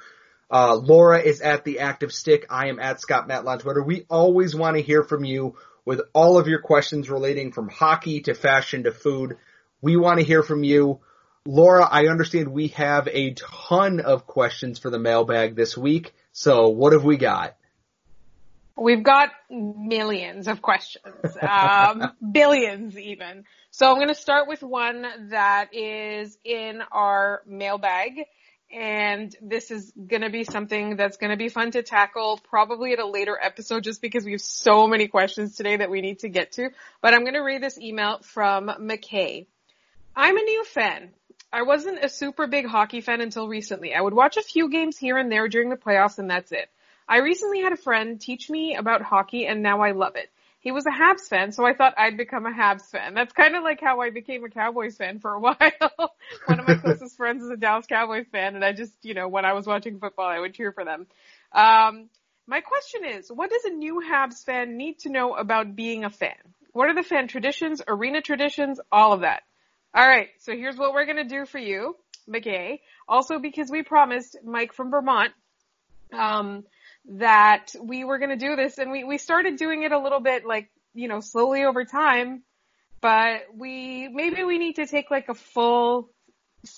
Uh, 0.50 0.76
Laura 0.76 1.18
is 1.18 1.40
at 1.40 1.64
the 1.64 1.80
active 1.80 2.12
stick. 2.12 2.44
I 2.50 2.68
am 2.68 2.78
at 2.78 3.00
Scott 3.00 3.26
Matla 3.26 3.48
on 3.48 3.58
Twitter. 3.58 3.82
We 3.82 4.04
always 4.10 4.54
want 4.54 4.76
to 4.76 4.82
hear 4.82 5.02
from 5.02 5.24
you 5.24 5.56
with 5.86 6.02
all 6.12 6.36
of 6.36 6.46
your 6.46 6.60
questions 6.60 7.08
relating 7.08 7.52
from 7.52 7.70
hockey 7.70 8.20
to 8.20 8.34
fashion 8.34 8.84
to 8.84 8.92
food. 8.92 9.38
We 9.80 9.96
want 9.96 10.20
to 10.20 10.26
hear 10.26 10.42
from 10.42 10.62
you. 10.62 11.00
Laura, 11.46 11.88
I 11.90 12.08
understand 12.08 12.48
we 12.48 12.68
have 12.68 13.08
a 13.08 13.34
ton 13.34 14.00
of 14.00 14.26
questions 14.26 14.78
for 14.78 14.90
the 14.90 14.98
mailbag 14.98 15.56
this 15.56 15.76
week. 15.76 16.14
So 16.32 16.68
what 16.68 16.92
have 16.92 17.04
we 17.04 17.16
got? 17.16 17.56
We've 18.76 19.02
got 19.02 19.30
millions 19.50 20.46
of 20.46 20.62
questions, 20.62 21.36
um, 21.42 22.12
billions 22.32 22.96
even. 22.96 23.44
So 23.70 23.90
I'm 23.90 23.96
going 23.96 24.08
to 24.08 24.14
start 24.14 24.46
with 24.46 24.62
one 24.62 25.04
that 25.30 25.74
is 25.74 26.38
in 26.44 26.80
our 26.92 27.42
mailbag. 27.46 28.24
And 28.70 29.34
this 29.40 29.70
is 29.70 29.92
going 29.92 30.20
to 30.20 30.30
be 30.30 30.44
something 30.44 30.96
that's 30.96 31.16
going 31.16 31.30
to 31.30 31.38
be 31.38 31.48
fun 31.48 31.70
to 31.70 31.82
tackle 31.82 32.38
probably 32.50 32.92
at 32.92 32.98
a 32.98 33.06
later 33.06 33.36
episode 33.42 33.82
just 33.82 34.02
because 34.02 34.24
we 34.24 34.32
have 34.32 34.42
so 34.42 34.86
many 34.86 35.08
questions 35.08 35.56
today 35.56 35.78
that 35.78 35.90
we 35.90 36.02
need 36.02 36.18
to 36.20 36.28
get 36.28 36.52
to. 36.52 36.68
But 37.00 37.14
I'm 37.14 37.22
going 37.22 37.34
to 37.34 37.40
read 37.40 37.62
this 37.62 37.78
email 37.78 38.18
from 38.22 38.66
McKay. 38.68 39.46
I'm 40.14 40.36
a 40.36 40.42
new 40.42 40.64
fan. 40.64 41.14
I 41.52 41.62
wasn't 41.62 42.04
a 42.04 42.08
super 42.08 42.46
big 42.46 42.66
hockey 42.66 43.00
fan 43.00 43.20
until 43.20 43.48
recently. 43.48 43.94
I 43.94 44.00
would 44.00 44.14
watch 44.14 44.36
a 44.36 44.42
few 44.42 44.68
games 44.70 44.98
here 44.98 45.16
and 45.16 45.30
there 45.32 45.48
during 45.48 45.70
the 45.70 45.76
playoffs 45.76 46.18
and 46.18 46.30
that's 46.30 46.52
it. 46.52 46.70
I 47.08 47.18
recently 47.18 47.60
had 47.62 47.72
a 47.72 47.76
friend 47.76 48.20
teach 48.20 48.50
me 48.50 48.76
about 48.76 49.02
hockey 49.02 49.46
and 49.46 49.62
now 49.62 49.80
I 49.80 49.92
love 49.92 50.16
it. 50.16 50.30
he 50.60 50.72
was 50.72 50.86
a 50.86 50.90
Habs 50.90 51.28
fan, 51.28 51.52
so 51.52 51.64
I 51.64 51.72
thought 51.72 51.94
I'd 51.96 52.16
become 52.16 52.44
a 52.46 52.52
Habs 52.52 52.90
fan. 52.90 53.14
That's 53.14 53.32
kind 53.32 53.56
of 53.56 53.62
like 53.62 53.80
how 53.80 54.00
I 54.00 54.10
became 54.10 54.44
a 54.44 54.50
Cowboys 54.50 54.96
fan 54.96 55.18
for 55.20 55.32
a 55.34 55.40
while. 55.40 56.14
One 56.44 56.58
of 56.58 56.66
my 56.66 56.74
closest 56.74 57.16
friends 57.16 57.42
is 57.42 57.50
a 57.50 57.56
Dallas 57.56 57.86
Cowboys 57.86 58.26
fan, 58.30 58.54
and 58.56 58.64
I 58.64 58.72
just, 58.72 58.92
you 59.02 59.14
know, 59.14 59.28
when 59.28 59.44
I 59.44 59.54
was 59.54 59.66
watching 59.66 59.98
football, 59.98 60.26
I 60.26 60.38
would 60.40 60.54
cheer 60.54 60.72
for 60.72 60.84
them. 60.84 61.06
Um, 61.52 62.08
my 62.46 62.60
question 62.60 63.04
is, 63.04 63.30
what 63.30 63.50
does 63.50 63.64
a 63.64 63.70
new 63.70 64.02
Habs 64.06 64.44
fan 64.44 64.76
need 64.76 64.98
to 65.00 65.10
know 65.10 65.34
about 65.34 65.76
being 65.76 66.04
a 66.04 66.10
fan? 66.10 66.36
What 66.72 66.88
are 66.88 66.94
the 66.94 67.02
fan 67.02 67.28
traditions, 67.28 67.80
arena 67.86 68.20
traditions, 68.20 68.80
all 68.92 69.12
of 69.12 69.20
that? 69.20 69.42
All 69.94 70.06
right, 70.06 70.28
so 70.40 70.52
here's 70.52 70.76
what 70.76 70.92
we're 70.92 71.06
gonna 71.06 71.24
do 71.24 71.46
for 71.46 71.58
you, 71.58 71.96
McKay. 72.28 72.80
Also, 73.08 73.38
because 73.38 73.70
we 73.70 73.82
promised 73.82 74.36
Mike 74.44 74.74
from 74.74 74.90
Vermont 74.90 75.32
um, 76.12 76.64
that 77.06 77.74
we 77.80 78.04
were 78.04 78.18
to 78.18 78.36
do 78.36 78.54
this 78.54 78.78
and 78.78 78.90
we, 78.90 79.04
we 79.04 79.16
started 79.16 79.56
doing 79.56 79.82
it 79.82 79.92
a 79.92 79.98
little 79.98 80.20
bit 80.20 80.44
like, 80.44 80.70
you 80.94 81.08
know, 81.08 81.20
slowly 81.20 81.64
over 81.64 81.86
time, 81.86 82.42
but 83.00 83.42
we, 83.56 84.08
maybe 84.08 84.42
we 84.42 84.58
need 84.58 84.76
to 84.76 84.86
take 84.86 85.10
like 85.10 85.30
a 85.30 85.34
full, 85.34 86.10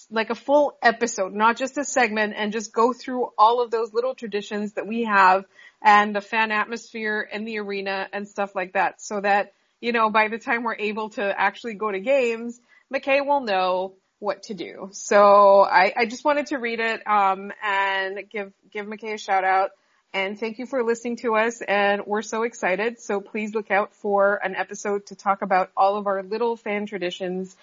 like 0.09 0.31
a 0.31 0.37
full 0.37 0.79
episode, 0.81 1.35
not 1.35 1.57
just 1.57 1.79
a 1.79 1.85
segment 1.85 2.35
and 2.37 2.53
just 2.53 2.73
go 2.73 2.93
through 2.93 3.29
all 3.37 3.61
of 3.61 3.73
those 3.73 3.93
little 3.93 4.15
traditions 4.15 4.75
that 4.75 4.87
we 4.87 5.03
have 5.05 5.45
and 5.83 6.15
the 6.15 6.21
fan 6.21 6.53
atmosphere 6.53 7.29
and 7.33 7.47
the 7.47 7.59
arena 7.59 8.09
and 8.13 8.29
stuff 8.29 8.55
like 8.55 8.75
that 8.75 9.01
so 9.01 9.21
that, 9.21 9.53
you 9.81 9.91
know, 9.91 10.11
by 10.11 10.29
the 10.29 10.39
time 10.39 10.63
we're 10.63 10.77
able 10.77 11.09
to 11.11 11.41
actually 11.41 11.75
go 11.75 11.91
to 11.91 11.99
games, 11.99 12.61
McKay 12.93 13.25
will 13.25 13.41
know 13.41 13.95
what 14.19 14.45
to 14.45 14.55
do. 14.55 14.91
So 14.93 15.63
I, 15.63 15.93
I 15.97 16.07
just 16.07 16.25
wanted 16.25 16.47
to 16.47 16.59
read 16.59 16.81
it 16.81 17.07
um, 17.07 17.53
and 17.65 18.21
give 18.31 18.53
give 18.71 18.87
McKay 18.87 19.15
a 19.15 19.19
shout 19.19 19.45
out. 19.45 19.71
And 20.13 20.39
thank 20.39 20.59
you 20.59 20.67
for 20.67 20.83
listening 20.83 21.17
to 21.19 21.37
us. 21.37 21.63
And 21.63 22.03
we're 22.05 22.23
so 22.23 22.43
excited. 22.43 23.01
So 23.01 23.21
please 23.21 23.55
look 23.55 23.71
out 23.71 23.95
for 23.95 24.41
an 24.43 24.57
episode 24.57 25.07
to 25.07 25.15
talk 25.15 25.43
about 25.43 25.71
all 25.77 25.97
of 25.97 26.07
our 26.07 26.23
little 26.23 26.57
fan 26.57 26.87
traditions 26.87 27.57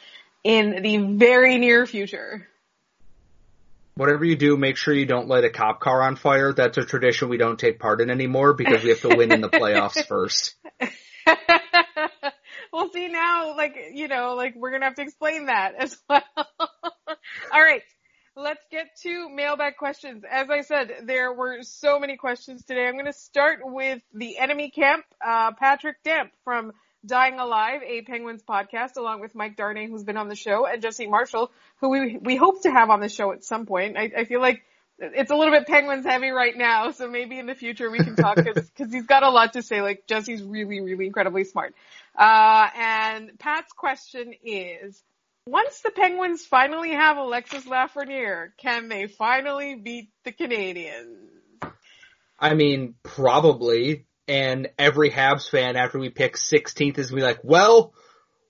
in 0.43 0.81
the 0.81 0.97
very 0.97 1.57
near 1.57 1.85
future. 1.85 2.47
Whatever 3.95 4.23
you 4.25 4.35
do, 4.35 4.55
make 4.55 4.77
sure 4.77 4.93
you 4.93 5.07
don't 5.07 5.27
light 5.27 5.43
a 5.43 5.49
cop 5.49 5.79
car 5.81 6.03
on 6.03 6.15
fire. 6.15 6.53
That's 6.53 6.77
a 6.77 6.85
tradition 6.85 7.29
we 7.29 7.37
don't 7.37 7.59
take 7.59 7.79
part 7.79 7.99
in 7.99 8.09
anymore 8.09 8.53
because 8.53 8.83
we 8.83 8.89
have 8.89 9.01
to 9.01 9.15
win 9.15 9.31
in 9.31 9.41
the 9.41 9.49
playoffs 9.49 10.05
first. 10.05 10.55
Well, 12.77 12.91
see 12.91 13.07
now, 13.07 13.57
like, 13.57 13.75
you 13.93 14.07
know, 14.07 14.35
like 14.35 14.55
we're 14.55 14.69
going 14.69 14.81
to 14.81 14.85
have 14.85 14.95
to 14.95 15.01
explain 15.01 15.47
that 15.47 15.73
as 15.79 15.97
well. 16.09 16.21
All 16.37 17.61
right. 17.61 17.81
Let's 18.35 18.63
get 18.69 18.95
to 19.01 19.29
mailbag 19.29 19.77
questions. 19.77 20.23
As 20.29 20.51
I 20.51 20.61
said, 20.61 20.91
there 21.05 21.33
were 21.33 21.63
so 21.63 21.99
many 21.99 22.17
questions 22.17 22.63
today. 22.63 22.85
I'm 22.85 22.93
going 22.93 23.05
to 23.05 23.13
start 23.13 23.61
with 23.63 23.99
the 24.13 24.37
enemy 24.37 24.69
camp, 24.69 25.05
uh, 25.25 25.53
Patrick 25.53 26.03
Damp 26.03 26.31
from 26.43 26.71
Dying 27.03 27.39
Alive, 27.39 27.81
a 27.81 28.03
Penguins 28.03 28.43
podcast, 28.47 28.97
along 28.97 29.21
with 29.21 29.33
Mike 29.33 29.57
Darnay, 29.57 29.87
who's 29.87 30.03
been 30.03 30.17
on 30.17 30.27
the 30.27 30.35
show, 30.35 30.67
and 30.67 30.79
Jesse 30.79 31.07
Marshall, 31.07 31.49
who 31.81 31.89
we, 31.89 32.17
we 32.21 32.35
hope 32.35 32.61
to 32.61 32.69
have 32.69 32.91
on 32.91 32.99
the 32.99 33.09
show 33.09 33.31
at 33.31 33.43
some 33.43 33.65
point. 33.65 33.97
I, 33.97 34.11
I 34.15 34.25
feel 34.25 34.39
like 34.39 34.61
it's 34.99 35.31
a 35.31 35.35
little 35.35 35.53
bit 35.53 35.67
Penguins 35.67 36.05
heavy 36.05 36.29
right 36.29 36.57
now, 36.57 36.91
so 36.91 37.07
maybe 37.07 37.37
in 37.37 37.45
the 37.45 37.53
future 37.53 37.89
we 37.89 37.99
can 37.99 38.15
talk 38.15 38.35
because 38.35 38.91
he's 38.91 39.05
got 39.05 39.23
a 39.23 39.29
lot 39.29 39.53
to 39.53 39.61
say. 39.61 39.81
Like 39.81 40.07
Jesse's 40.07 40.41
really, 40.41 40.81
really 40.81 41.05
incredibly 41.05 41.43
smart. 41.43 41.75
Uh, 42.17 42.67
and 42.75 43.37
Pat's 43.37 43.71
question 43.73 44.33
is, 44.43 45.03
once 45.45 45.81
the 45.81 45.91
Penguins 45.91 46.45
finally 46.45 46.91
have 46.91 47.17
Alexis 47.17 47.65
Lafreniere, 47.65 48.49
can 48.57 48.89
they 48.89 49.07
finally 49.07 49.75
beat 49.75 50.09
the 50.25 50.31
Canadiens? 50.31 51.29
I 52.39 52.53
mean, 52.53 52.95
probably. 53.03 54.05
And 54.27 54.69
every 54.77 55.09
Habs 55.09 55.49
fan 55.49 55.77
after 55.77 55.99
we 55.99 56.09
pick 56.09 56.35
16th 56.35 56.97
is 56.97 57.09
gonna 57.09 57.21
be 57.21 57.25
like, 57.25 57.43
well, 57.43 57.93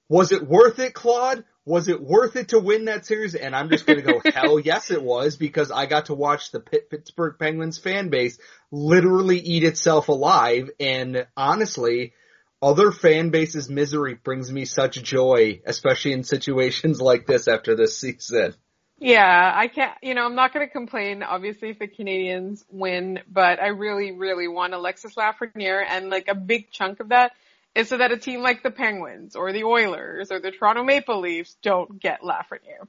was 0.09 0.31
it 0.31 0.47
worth 0.47 0.79
it, 0.79 0.93
Claude? 0.93 1.43
Was 1.65 1.87
it 1.87 2.01
worth 2.01 2.35
it 2.35 2.49
to 2.49 2.59
win 2.59 2.85
that 2.85 3.05
series? 3.05 3.35
And 3.35 3.55
I'm 3.55 3.69
just 3.69 3.85
gonna 3.85 4.01
go, 4.01 4.21
hell 4.33 4.57
yes 4.57 4.89
it 4.89 5.03
was 5.03 5.35
because 5.35 5.69
I 5.69 5.85
got 5.85 6.05
to 6.05 6.15
watch 6.15 6.51
the 6.51 6.61
Pittsburgh 6.61 7.35
Penguins 7.37 7.77
fan 7.77 8.09
base 8.09 8.39
literally 8.71 9.37
eat 9.37 9.63
itself 9.63 10.07
alive. 10.07 10.71
And 10.79 11.27
honestly, 11.35 12.13
other 12.61 12.91
fan 12.91 13.29
bases 13.29 13.69
misery 13.69 14.15
brings 14.15 14.51
me 14.51 14.65
such 14.65 15.01
joy, 15.01 15.61
especially 15.65 16.13
in 16.13 16.23
situations 16.23 17.01
like 17.01 17.25
this 17.25 17.47
after 17.47 17.75
this 17.75 17.97
season. 17.97 18.55
Yeah, 18.99 19.51
I 19.55 19.67
can't, 19.67 19.93
you 20.01 20.15
know, 20.15 20.25
I'm 20.25 20.33
not 20.33 20.53
going 20.53 20.65
to 20.65 20.71
complain, 20.71 21.21
obviously, 21.21 21.69
if 21.69 21.77
the 21.77 21.87
Canadiens 21.87 22.63
win, 22.71 23.19
but 23.31 23.61
I 23.61 23.67
really, 23.67 24.11
really 24.11 24.47
want 24.47 24.73
Alexis 24.73 25.13
Lafreniere, 25.13 25.83
and 25.87 26.09
like 26.09 26.27
a 26.27 26.35
big 26.35 26.71
chunk 26.71 26.99
of 26.99 27.09
that 27.09 27.33
is 27.75 27.89
so 27.89 27.97
that 27.97 28.11
a 28.11 28.17
team 28.17 28.41
like 28.41 28.63
the 28.63 28.71
Penguins 28.71 29.35
or 29.35 29.53
the 29.53 29.65
Oilers 29.65 30.31
or 30.31 30.39
the 30.39 30.49
Toronto 30.49 30.83
Maple 30.83 31.19
Leafs 31.21 31.55
don't 31.61 31.99
get 32.01 32.21
Lafreniere. 32.21 32.87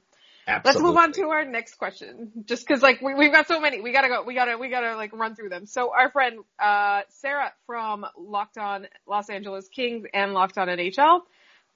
Absolutely. 0.49 0.81
Let's 0.81 0.83
move 0.83 0.97
on 0.97 1.11
to 1.13 1.29
our 1.31 1.45
next 1.45 1.75
question. 1.75 2.31
Just 2.45 2.67
cause 2.67 2.81
like 2.81 3.01
we, 3.01 3.13
we've 3.13 3.31
got 3.31 3.47
so 3.47 3.59
many, 3.59 3.81
we 3.81 3.91
gotta 3.91 4.07
go, 4.07 4.23
we 4.23 4.33
gotta, 4.33 4.57
we 4.57 4.69
gotta 4.69 4.95
like 4.95 5.13
run 5.13 5.35
through 5.35 5.49
them. 5.49 5.65
So 5.65 5.91
our 5.93 6.09
friend, 6.11 6.39
uh, 6.57 7.01
Sarah 7.09 7.53
from 7.65 8.05
Locked 8.17 8.57
On 8.57 8.87
Los 9.07 9.29
Angeles 9.29 9.69
Kings 9.69 10.05
and 10.13 10.33
Locked 10.33 10.57
On 10.57 10.67
NHL, 10.67 11.21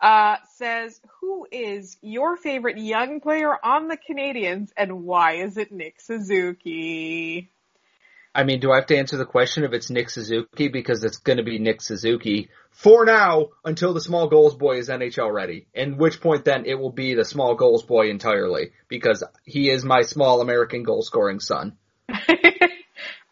uh, 0.01 0.37
says, 0.55 0.99
who 1.21 1.47
is 1.51 1.97
your 2.01 2.35
favorite 2.35 2.77
young 2.77 3.21
player 3.21 3.55
on 3.63 3.87
the 3.87 3.97
Canadiens 3.97 4.69
and 4.75 5.03
why 5.03 5.35
is 5.35 5.57
it 5.57 5.71
Nick 5.71 6.01
Suzuki? 6.01 7.52
I 8.35 8.43
mean, 8.43 8.59
do 8.59 8.71
I 8.71 8.77
have 8.77 8.87
to 8.87 8.97
answer 8.97 9.17
the 9.17 9.25
question 9.25 9.63
if 9.63 9.73
it's 9.73 9.89
Nick 9.89 10.09
Suzuki? 10.09 10.67
Because 10.67 11.03
it's 11.03 11.17
gonna 11.17 11.43
be 11.43 11.59
Nick 11.59 11.81
Suzuki 11.81 12.49
for 12.71 13.05
now 13.05 13.49
until 13.63 13.93
the 13.93 14.01
small 14.01 14.27
goals 14.27 14.55
boy 14.55 14.77
is 14.77 14.89
NHL 14.89 15.31
ready. 15.31 15.67
In 15.73 15.97
which 15.97 16.19
point 16.19 16.43
then 16.43 16.65
it 16.65 16.75
will 16.75 16.91
be 16.91 17.13
the 17.13 17.25
small 17.25 17.55
goals 17.55 17.83
boy 17.83 18.09
entirely 18.09 18.71
because 18.87 19.23
he 19.45 19.69
is 19.69 19.85
my 19.85 20.01
small 20.01 20.41
American 20.41 20.83
goal 20.83 21.03
scoring 21.03 21.39
son. 21.39 21.77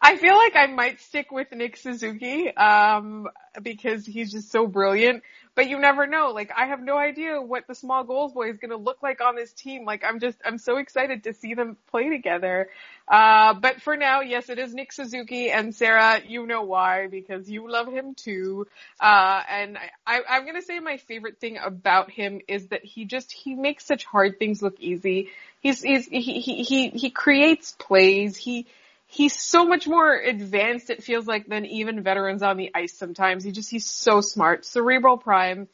I 0.04 0.16
feel 0.16 0.34
like 0.34 0.56
I 0.56 0.66
might 0.66 1.00
stick 1.00 1.30
with 1.30 1.52
Nick 1.52 1.76
Suzuki, 1.76 2.54
um, 2.56 3.28
because 3.62 4.04
he's 4.04 4.32
just 4.32 4.50
so 4.50 4.66
brilliant. 4.66 5.22
But 5.54 5.68
you 5.68 5.78
never 5.78 6.06
know. 6.06 6.30
Like, 6.30 6.50
I 6.56 6.66
have 6.66 6.80
no 6.80 6.96
idea 6.96 7.40
what 7.40 7.66
the 7.66 7.74
small 7.74 8.04
goals 8.04 8.32
boy 8.32 8.48
is 8.48 8.56
going 8.56 8.70
to 8.70 8.78
look 8.78 9.02
like 9.02 9.20
on 9.20 9.36
this 9.36 9.52
team. 9.52 9.84
Like, 9.84 10.02
I'm 10.02 10.18
just, 10.18 10.38
I'm 10.44 10.56
so 10.56 10.78
excited 10.78 11.24
to 11.24 11.34
see 11.34 11.52
them 11.52 11.76
play 11.90 12.08
together. 12.08 12.70
Uh, 13.06 13.52
but 13.52 13.82
for 13.82 13.94
now, 13.94 14.22
yes, 14.22 14.48
it 14.48 14.58
is 14.58 14.72
Nick 14.72 14.92
Suzuki 14.92 15.50
and 15.50 15.74
Sarah, 15.74 16.22
you 16.26 16.46
know 16.46 16.62
why, 16.62 17.08
because 17.08 17.50
you 17.50 17.70
love 17.70 17.92
him 17.92 18.14
too. 18.14 18.66
Uh, 18.98 19.42
and 19.46 19.76
I, 20.06 20.20
I'm 20.26 20.44
going 20.44 20.56
to 20.56 20.62
say 20.62 20.78
my 20.80 20.96
favorite 20.96 21.38
thing 21.38 21.58
about 21.62 22.10
him 22.10 22.40
is 22.48 22.68
that 22.68 22.82
he 22.82 23.04
just, 23.04 23.30
he 23.30 23.54
makes 23.54 23.84
such 23.84 24.06
hard 24.06 24.38
things 24.38 24.62
look 24.62 24.80
easy. 24.80 25.28
He's, 25.60 25.82
he's, 25.82 26.06
he, 26.06 26.40
he, 26.40 26.62
he, 26.62 26.88
he 26.88 27.10
creates 27.10 27.72
plays. 27.78 28.38
He, 28.38 28.66
he's 29.12 29.38
so 29.38 29.66
much 29.66 29.86
more 29.86 30.14
advanced 30.14 30.88
it 30.88 31.02
feels 31.02 31.26
like 31.26 31.46
than 31.46 31.66
even 31.66 32.02
veterans 32.02 32.42
on 32.42 32.56
the 32.56 32.70
ice 32.74 32.96
sometimes. 32.96 33.44
He 33.44 33.52
just 33.52 33.70
he's 33.70 33.86
so 33.86 34.20
smart. 34.22 34.64
Cerebral 34.64 35.18
prime. 35.18 35.68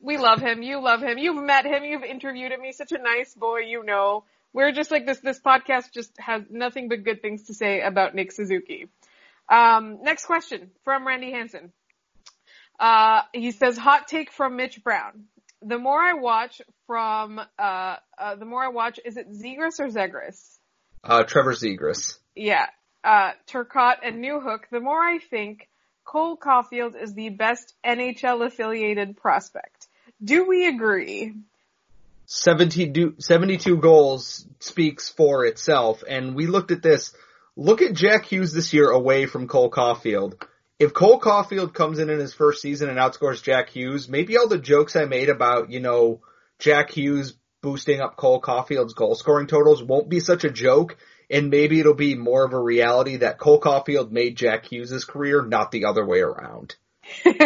We 0.00 0.16
love 0.16 0.40
him. 0.40 0.62
You 0.62 0.80
love 0.80 1.02
him. 1.02 1.18
You've 1.18 1.42
met 1.42 1.66
him. 1.66 1.84
You've 1.84 2.04
interviewed 2.04 2.52
him. 2.52 2.62
He's 2.62 2.76
such 2.76 2.92
a 2.92 2.98
nice 2.98 3.34
boy, 3.34 3.60
you 3.60 3.84
know. 3.84 4.24
We're 4.54 4.72
just 4.72 4.90
like 4.90 5.04
this 5.04 5.20
this 5.20 5.38
podcast 5.38 5.92
just 5.92 6.10
has 6.18 6.44
nothing 6.50 6.88
but 6.88 7.04
good 7.04 7.20
things 7.20 7.44
to 7.44 7.54
say 7.54 7.82
about 7.82 8.14
Nick 8.14 8.32
Suzuki. 8.32 8.88
Um, 9.50 9.98
next 10.02 10.24
question 10.24 10.70
from 10.84 11.06
Randy 11.06 11.30
Hansen. 11.30 11.72
Uh, 12.78 13.22
he 13.32 13.50
says, 13.50 13.76
hot 13.76 14.08
take 14.08 14.30
from 14.30 14.56
Mitch 14.56 14.82
Brown. 14.82 15.24
The 15.62 15.78
more 15.78 16.00
I 16.00 16.14
watch 16.14 16.62
from, 16.86 17.40
uh, 17.58 17.96
uh, 18.16 18.36
the 18.36 18.44
more 18.44 18.62
I 18.62 18.68
watch, 18.68 19.00
is 19.04 19.16
it 19.16 19.32
Zegras 19.32 19.80
or 19.80 19.88
Zegras? 19.88 20.57
Uh, 21.02 21.22
Trevor 21.24 21.54
Zegras. 21.54 22.18
Yeah, 22.34 22.66
uh, 23.04 23.32
Turcotte 23.48 23.98
and 24.02 24.22
Newhook, 24.22 24.68
the 24.70 24.80
more 24.80 25.00
I 25.00 25.18
think 25.18 25.68
Cole 26.04 26.36
Caufield 26.36 27.00
is 27.00 27.14
the 27.14 27.30
best 27.30 27.74
NHL 27.84 28.46
affiliated 28.46 29.16
prospect. 29.16 29.88
Do 30.22 30.46
we 30.46 30.66
agree? 30.66 31.34
72, 32.26 33.14
72 33.18 33.76
goals 33.78 34.46
speaks 34.60 35.08
for 35.08 35.46
itself, 35.46 36.02
and 36.06 36.34
we 36.34 36.46
looked 36.46 36.70
at 36.70 36.82
this. 36.82 37.14
Look 37.56 37.82
at 37.82 37.94
Jack 37.94 38.26
Hughes 38.26 38.52
this 38.52 38.72
year 38.72 38.90
away 38.90 39.26
from 39.26 39.48
Cole 39.48 39.70
Caufield. 39.70 40.42
If 40.78 40.94
Cole 40.94 41.20
Caufield 41.20 41.74
comes 41.74 41.98
in 41.98 42.10
in 42.10 42.18
his 42.18 42.34
first 42.34 42.62
season 42.62 42.88
and 42.88 42.98
outscores 42.98 43.42
Jack 43.42 43.70
Hughes, 43.70 44.08
maybe 44.08 44.36
all 44.36 44.46
the 44.46 44.58
jokes 44.58 44.94
I 44.94 45.06
made 45.06 45.28
about, 45.28 45.70
you 45.70 45.80
know, 45.80 46.20
Jack 46.58 46.90
Hughes 46.90 47.34
boosting 47.62 48.00
up 48.00 48.16
Cole 48.16 48.40
Caufield's 48.40 48.94
goal 48.94 49.14
scoring 49.14 49.46
totals 49.46 49.82
won't 49.82 50.08
be 50.08 50.20
such 50.20 50.44
a 50.44 50.50
joke 50.50 50.96
and 51.30 51.50
maybe 51.50 51.80
it'll 51.80 51.94
be 51.94 52.14
more 52.14 52.44
of 52.44 52.52
a 52.52 52.60
reality 52.60 53.16
that 53.16 53.38
Cole 53.38 53.60
Caufield 53.60 54.10
made 54.10 54.36
Jack 54.36 54.66
Hughes' 54.66 55.04
career, 55.04 55.42
not 55.42 55.70
the 55.70 55.84
other 55.84 56.04
way 56.06 56.20
around. 56.20 56.76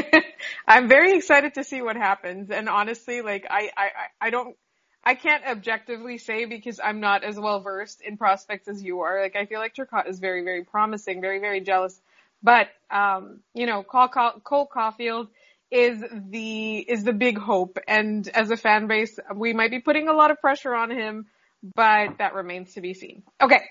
I'm 0.68 0.88
very 0.88 1.16
excited 1.16 1.54
to 1.54 1.64
see 1.64 1.82
what 1.82 1.96
happens, 1.96 2.50
and 2.50 2.68
honestly, 2.68 3.22
like 3.22 3.46
I, 3.50 3.70
I, 3.76 3.88
I 4.20 4.30
don't, 4.30 4.56
I 5.04 5.14
can't 5.14 5.44
objectively 5.44 6.18
say 6.18 6.44
because 6.44 6.80
I'm 6.82 7.00
not 7.00 7.24
as 7.24 7.38
well 7.38 7.60
versed 7.60 8.02
in 8.02 8.16
prospects 8.16 8.68
as 8.68 8.82
you 8.82 9.00
are. 9.00 9.20
Like 9.20 9.36
I 9.36 9.46
feel 9.46 9.58
like 9.58 9.74
Turcotte 9.74 10.08
is 10.08 10.20
very, 10.20 10.44
very 10.44 10.64
promising, 10.64 11.20
very, 11.20 11.40
very 11.40 11.60
jealous. 11.60 12.00
But 12.42 12.68
um, 12.90 13.40
you 13.54 13.66
know, 13.66 13.82
Cole, 13.82 14.08
Cole 14.08 14.68
Caufield 14.72 15.28
is 15.72 16.04
the 16.12 16.78
is 16.78 17.02
the 17.02 17.14
big 17.14 17.38
hope. 17.38 17.78
And 17.88 18.28
as 18.28 18.50
a 18.50 18.56
fan 18.56 18.86
base, 18.86 19.18
we 19.34 19.54
might 19.54 19.70
be 19.70 19.80
putting 19.80 20.08
a 20.08 20.12
lot 20.12 20.30
of 20.30 20.40
pressure 20.40 20.74
on 20.74 20.90
him, 20.90 21.26
but 21.74 22.18
that 22.18 22.34
remains 22.34 22.74
to 22.74 22.82
be 22.82 22.92
seen. 22.92 23.22
Okay. 23.40 23.62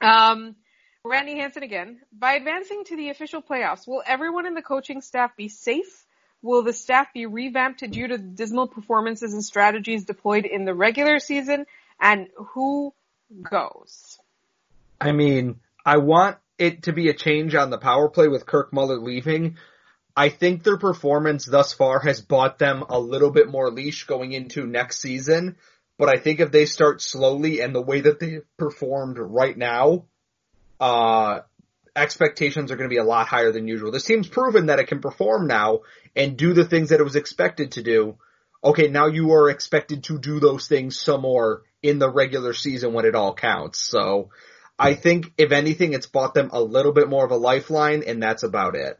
Um, 0.00 0.56
Randy 1.04 1.36
Hansen 1.36 1.62
again. 1.62 2.00
By 2.18 2.34
advancing 2.34 2.84
to 2.84 2.96
the 2.96 3.10
official 3.10 3.42
playoffs, 3.42 3.86
will 3.86 4.02
everyone 4.04 4.46
in 4.46 4.54
the 4.54 4.62
coaching 4.62 5.02
staff 5.02 5.36
be 5.36 5.48
safe? 5.48 6.06
Will 6.40 6.62
the 6.62 6.72
staff 6.72 7.08
be 7.12 7.26
revamped 7.26 7.88
due 7.90 8.08
to 8.08 8.18
dismal 8.18 8.66
performances 8.66 9.32
and 9.32 9.44
strategies 9.44 10.04
deployed 10.04 10.46
in 10.46 10.64
the 10.64 10.74
regular 10.74 11.18
season? 11.18 11.66
And 12.00 12.28
who 12.34 12.94
goes? 13.48 14.18
I 15.00 15.12
mean, 15.12 15.60
I 15.84 15.98
want 15.98 16.38
it 16.58 16.84
to 16.84 16.92
be 16.92 17.10
a 17.10 17.14
change 17.14 17.54
on 17.54 17.70
the 17.70 17.78
power 17.78 18.08
play 18.08 18.28
with 18.28 18.46
Kirk 18.46 18.72
Muller 18.72 18.98
leaving. 18.98 19.56
I 20.16 20.28
think 20.28 20.62
their 20.62 20.76
performance 20.76 21.46
thus 21.46 21.72
far 21.72 22.00
has 22.00 22.20
bought 22.20 22.58
them 22.58 22.84
a 22.88 22.98
little 22.98 23.30
bit 23.30 23.48
more 23.48 23.70
leash 23.70 24.04
going 24.04 24.32
into 24.32 24.66
next 24.66 25.00
season. 25.00 25.56
But 25.98 26.08
I 26.08 26.18
think 26.18 26.40
if 26.40 26.50
they 26.50 26.66
start 26.66 27.00
slowly 27.00 27.60
and 27.60 27.74
the 27.74 27.82
way 27.82 28.00
that 28.00 28.18
they 28.18 28.40
performed 28.58 29.18
right 29.18 29.56
now, 29.56 30.06
uh, 30.80 31.40
expectations 31.94 32.70
are 32.70 32.76
going 32.76 32.88
to 32.88 32.94
be 32.94 32.98
a 32.98 33.04
lot 33.04 33.28
higher 33.28 33.52
than 33.52 33.68
usual. 33.68 33.92
This 33.92 34.04
team's 34.04 34.28
proven 34.28 34.66
that 34.66 34.78
it 34.78 34.88
can 34.88 35.00
perform 35.00 35.46
now 35.46 35.80
and 36.16 36.36
do 36.36 36.54
the 36.54 36.64
things 36.64 36.88
that 36.88 37.00
it 37.00 37.04
was 37.04 37.16
expected 37.16 37.72
to 37.72 37.82
do. 37.82 38.16
Okay, 38.64 38.88
now 38.88 39.06
you 39.06 39.32
are 39.32 39.50
expected 39.50 40.04
to 40.04 40.18
do 40.18 40.40
those 40.40 40.68
things 40.68 40.98
some 40.98 41.22
more 41.22 41.62
in 41.82 41.98
the 41.98 42.10
regular 42.10 42.52
season 42.52 42.92
when 42.92 43.04
it 43.04 43.14
all 43.14 43.34
counts. 43.34 43.80
So 43.80 44.30
I 44.78 44.94
think 44.94 45.32
if 45.36 45.52
anything, 45.52 45.92
it's 45.92 46.06
bought 46.06 46.34
them 46.34 46.50
a 46.52 46.62
little 46.62 46.92
bit 46.92 47.08
more 47.08 47.24
of 47.24 47.30
a 47.30 47.36
lifeline 47.36 48.02
and 48.06 48.22
that's 48.22 48.42
about 48.42 48.74
it. 48.74 48.98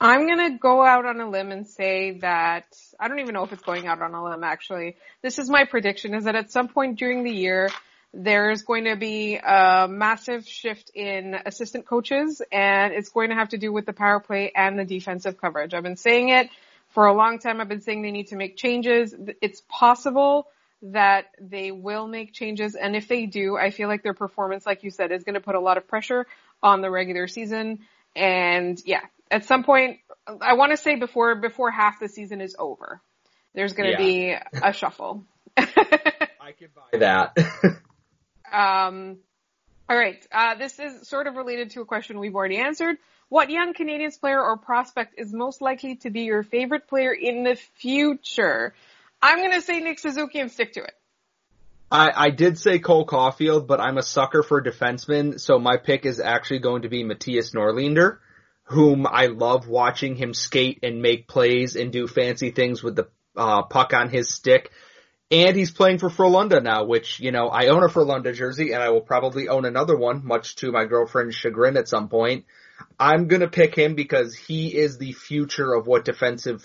I'm 0.00 0.26
gonna 0.26 0.56
go 0.56 0.82
out 0.82 1.04
on 1.04 1.20
a 1.20 1.28
limb 1.28 1.52
and 1.52 1.66
say 1.66 2.18
that 2.20 2.64
I 2.98 3.08
don't 3.08 3.18
even 3.18 3.34
know 3.34 3.44
if 3.44 3.52
it's 3.52 3.62
going 3.62 3.86
out 3.86 4.00
on 4.00 4.14
a 4.14 4.24
limb 4.24 4.42
actually. 4.44 4.96
This 5.20 5.38
is 5.38 5.50
my 5.50 5.66
prediction 5.66 6.14
is 6.14 6.24
that 6.24 6.34
at 6.34 6.50
some 6.50 6.68
point 6.68 6.98
during 6.98 7.22
the 7.22 7.30
year, 7.30 7.68
there's 8.12 8.62
going 8.62 8.84
to 8.84 8.96
be 8.96 9.36
a 9.36 9.86
massive 9.88 10.46
shift 10.46 10.90
in 10.94 11.36
assistant 11.46 11.86
coaches 11.86 12.42
and 12.50 12.92
it's 12.92 13.10
going 13.10 13.28
to 13.28 13.36
have 13.36 13.50
to 13.50 13.58
do 13.58 13.72
with 13.72 13.86
the 13.86 13.92
power 13.92 14.20
play 14.20 14.50
and 14.54 14.78
the 14.78 14.84
defensive 14.84 15.38
coverage. 15.38 15.74
I've 15.74 15.82
been 15.82 15.96
saying 15.96 16.30
it 16.30 16.48
for 16.88 17.06
a 17.06 17.12
long 17.12 17.38
time. 17.38 17.60
I've 17.60 17.68
been 17.68 17.82
saying 17.82 18.02
they 18.02 18.10
need 18.10 18.28
to 18.28 18.36
make 18.36 18.56
changes. 18.56 19.14
It's 19.40 19.62
possible 19.68 20.48
that 20.82 21.26
they 21.38 21.70
will 21.70 22.08
make 22.08 22.32
changes. 22.32 22.74
And 22.74 22.96
if 22.96 23.06
they 23.06 23.26
do, 23.26 23.56
I 23.56 23.70
feel 23.70 23.88
like 23.88 24.02
their 24.02 24.14
performance, 24.14 24.66
like 24.66 24.82
you 24.82 24.90
said, 24.90 25.12
is 25.12 25.24
going 25.24 25.34
to 25.34 25.40
put 25.40 25.54
a 25.54 25.60
lot 25.60 25.76
of 25.76 25.86
pressure 25.86 26.26
on 26.62 26.80
the 26.80 26.90
regular 26.90 27.28
season. 27.28 27.80
And 28.16 28.80
yeah, 28.84 29.02
at 29.30 29.44
some 29.44 29.64
point, 29.64 29.98
I 30.26 30.54
want 30.54 30.72
to 30.72 30.76
say 30.76 30.96
before, 30.96 31.34
before 31.36 31.70
half 31.70 32.00
the 32.00 32.08
season 32.08 32.40
is 32.40 32.56
over, 32.58 33.00
there's 33.54 33.72
going 33.72 33.96
to 33.96 34.02
yeah. 34.02 34.40
be 34.42 34.60
a 34.62 34.72
shuffle. 34.72 35.24
I 35.56 36.52
can 36.58 36.68
buy 36.74 36.98
that. 36.98 37.36
Um, 38.52 39.18
all 39.88 39.96
right. 39.96 40.26
Uh, 40.32 40.56
this 40.56 40.78
is 40.78 41.08
sort 41.08 41.26
of 41.26 41.36
related 41.36 41.70
to 41.70 41.80
a 41.80 41.84
question 41.84 42.18
we've 42.18 42.34
already 42.34 42.58
answered. 42.58 42.96
What 43.28 43.50
young 43.50 43.74
Canadiens 43.74 44.18
player 44.18 44.42
or 44.42 44.56
prospect 44.56 45.14
is 45.18 45.32
most 45.32 45.62
likely 45.62 45.96
to 45.98 46.10
be 46.10 46.22
your 46.22 46.42
favorite 46.42 46.88
player 46.88 47.12
in 47.12 47.44
the 47.44 47.56
future? 47.76 48.74
I'm 49.22 49.38
going 49.38 49.52
to 49.52 49.60
say 49.60 49.78
Nick 49.80 50.00
Suzuki 50.00 50.40
and 50.40 50.50
stick 50.50 50.72
to 50.72 50.82
it. 50.82 50.94
I, 51.92 52.10
I 52.14 52.30
did 52.30 52.58
say 52.58 52.78
Cole 52.78 53.06
Caufield, 53.06 53.66
but 53.66 53.80
I'm 53.80 53.98
a 53.98 54.02
sucker 54.02 54.42
for 54.42 54.62
defensemen, 54.62 55.40
so 55.40 55.58
my 55.58 55.76
pick 55.76 56.06
is 56.06 56.20
actually 56.20 56.60
going 56.60 56.82
to 56.82 56.88
be 56.88 57.02
Mattias 57.02 57.52
Norlinder, 57.52 58.18
whom 58.70 59.04
I 59.04 59.26
love 59.26 59.66
watching 59.66 60.14
him 60.14 60.32
skate 60.32 60.78
and 60.84 61.02
make 61.02 61.26
plays 61.26 61.74
and 61.74 61.92
do 61.92 62.06
fancy 62.06 62.52
things 62.52 62.84
with 62.84 62.94
the 62.94 63.08
uh, 63.36 63.64
puck 63.64 63.92
on 63.92 64.10
his 64.10 64.32
stick. 64.32 64.70
And 65.28 65.56
he's 65.56 65.72
playing 65.72 65.98
for 65.98 66.08
Frölunda 66.08 66.62
now, 66.62 66.84
which, 66.84 67.18
you 67.18 67.32
know, 67.32 67.48
I 67.48 67.66
own 67.66 67.82
a 67.82 67.88
Frölunda 67.88 68.32
jersey 68.32 68.70
and 68.72 68.80
I 68.80 68.90
will 68.90 69.00
probably 69.00 69.48
own 69.48 69.64
another 69.64 69.96
one, 69.96 70.24
much 70.24 70.54
to 70.56 70.70
my 70.70 70.84
girlfriend's 70.84 71.34
chagrin 71.34 71.76
at 71.76 71.88
some 71.88 72.08
point. 72.08 72.44
I'm 72.96 73.26
gonna 73.26 73.48
pick 73.48 73.74
him 73.74 73.96
because 73.96 74.36
he 74.36 74.68
is 74.68 74.98
the 74.98 75.12
future 75.14 75.74
of 75.74 75.88
what 75.88 76.04
defensive 76.04 76.64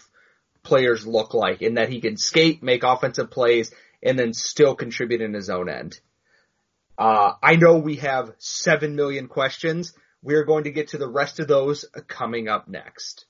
players 0.61 1.07
look 1.07 1.33
like 1.33 1.63
in 1.63 1.73
that 1.73 1.89
he 1.89 2.01
can 2.01 2.17
skate, 2.17 2.61
make 2.61 2.83
offensive 2.83 3.31
plays, 3.31 3.73
and 4.03 4.17
then 4.17 4.31
still 4.31 4.75
contribute 4.75 5.21
in 5.21 5.33
his 5.33 5.49
own 5.49 5.69
end. 5.69 5.99
Uh, 6.99 7.33
I 7.41 7.55
know 7.55 7.77
we 7.77 7.95
have 7.95 8.31
seven 8.37 8.95
million 8.95 9.27
questions. 9.27 9.93
We're 10.25 10.43
going 10.43 10.63
to 10.63 10.71
get 10.71 10.87
to 10.87 10.97
the 10.97 11.07
rest 11.07 11.39
of 11.39 11.47
those 11.47 11.85
coming 12.07 12.47
up 12.47 12.67
next. 12.67 13.25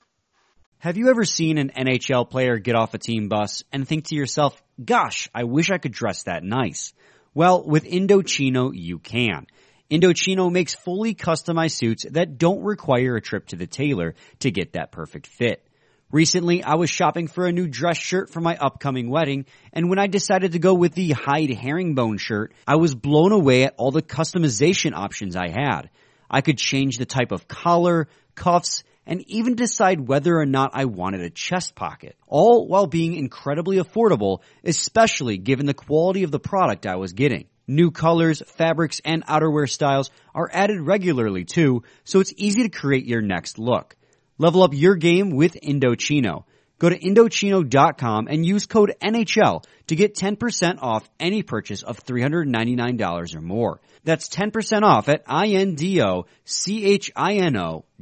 Have 0.78 0.96
you 0.96 1.10
ever 1.10 1.26
seen 1.26 1.58
an 1.58 1.70
NHL 1.76 2.30
player 2.30 2.56
get 2.56 2.74
off 2.74 2.94
a 2.94 2.98
team 2.98 3.28
bus 3.28 3.62
and 3.70 3.86
think 3.86 4.06
to 4.06 4.14
yourself, 4.14 4.62
gosh, 4.82 5.28
I 5.34 5.44
wish 5.44 5.70
I 5.70 5.76
could 5.76 5.92
dress 5.92 6.22
that 6.22 6.42
nice? 6.42 6.94
Well, 7.34 7.62
with 7.62 7.84
Indochino, 7.84 8.70
you 8.72 8.98
can. 8.98 9.46
Indochino 9.90 10.50
makes 10.50 10.74
fully 10.74 11.14
customized 11.14 11.72
suits 11.72 12.06
that 12.12 12.38
don't 12.38 12.62
require 12.62 13.16
a 13.16 13.20
trip 13.20 13.48
to 13.48 13.56
the 13.56 13.66
tailor 13.66 14.14
to 14.38 14.50
get 14.50 14.72
that 14.72 14.90
perfect 14.90 15.26
fit. 15.26 15.62
Recently, 16.10 16.64
I 16.64 16.76
was 16.76 16.88
shopping 16.88 17.28
for 17.28 17.44
a 17.44 17.52
new 17.52 17.68
dress 17.68 17.98
shirt 17.98 18.30
for 18.30 18.40
my 18.40 18.56
upcoming 18.56 19.10
wedding, 19.10 19.44
and 19.70 19.90
when 19.90 19.98
I 19.98 20.06
decided 20.06 20.52
to 20.52 20.58
go 20.58 20.72
with 20.72 20.94
the 20.94 21.10
hide 21.10 21.50
herringbone 21.50 22.16
shirt, 22.16 22.54
I 22.66 22.76
was 22.76 22.94
blown 22.94 23.32
away 23.32 23.64
at 23.64 23.74
all 23.76 23.90
the 23.90 24.00
customization 24.00 24.94
options 24.94 25.36
I 25.36 25.48
had. 25.48 25.90
I 26.30 26.40
could 26.40 26.58
change 26.58 26.98
the 26.98 27.06
type 27.06 27.32
of 27.32 27.48
collar, 27.48 28.08
cuffs, 28.34 28.82
and 29.06 29.22
even 29.28 29.54
decide 29.54 30.00
whether 30.00 30.36
or 30.36 30.46
not 30.46 30.72
I 30.74 30.86
wanted 30.86 31.20
a 31.20 31.30
chest 31.30 31.74
pocket, 31.74 32.16
all 32.26 32.66
while 32.66 32.86
being 32.86 33.14
incredibly 33.14 33.78
affordable, 33.78 34.40
especially 34.64 35.38
given 35.38 35.66
the 35.66 35.74
quality 35.74 36.24
of 36.24 36.30
the 36.30 36.40
product 36.40 36.86
I 36.86 36.96
was 36.96 37.12
getting. 37.12 37.46
New 37.68 37.90
colors, 37.90 38.42
fabrics, 38.46 39.00
and 39.04 39.24
outerwear 39.26 39.68
styles 39.68 40.10
are 40.34 40.50
added 40.52 40.80
regularly 40.80 41.44
too, 41.44 41.82
so 42.04 42.20
it's 42.20 42.34
easy 42.36 42.62
to 42.62 42.68
create 42.68 43.06
your 43.06 43.22
next 43.22 43.58
look. 43.58 43.96
Level 44.38 44.62
up 44.62 44.74
your 44.74 44.96
game 44.96 45.30
with 45.30 45.54
Indochino. 45.54 46.44
Go 46.78 46.90
to 46.90 46.98
Indochino.com 46.98 48.28
and 48.28 48.44
use 48.44 48.66
code 48.66 48.94
NHL 49.02 49.64
to 49.86 49.96
get 49.96 50.14
10% 50.14 50.78
off 50.82 51.08
any 51.18 51.42
purchase 51.42 51.82
of 51.82 52.04
$399 52.04 53.34
or 53.34 53.40
more. 53.40 53.80
That's 54.04 54.28
10% 54.28 54.82
off 54.82 55.08
at 55.08 55.22
I-N-D-O-C-H-I-N-O 55.26 56.24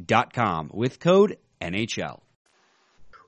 dot 0.05 0.33
com 0.33 0.71
with 0.73 0.99
code 0.99 1.39
NHL. 1.61 2.21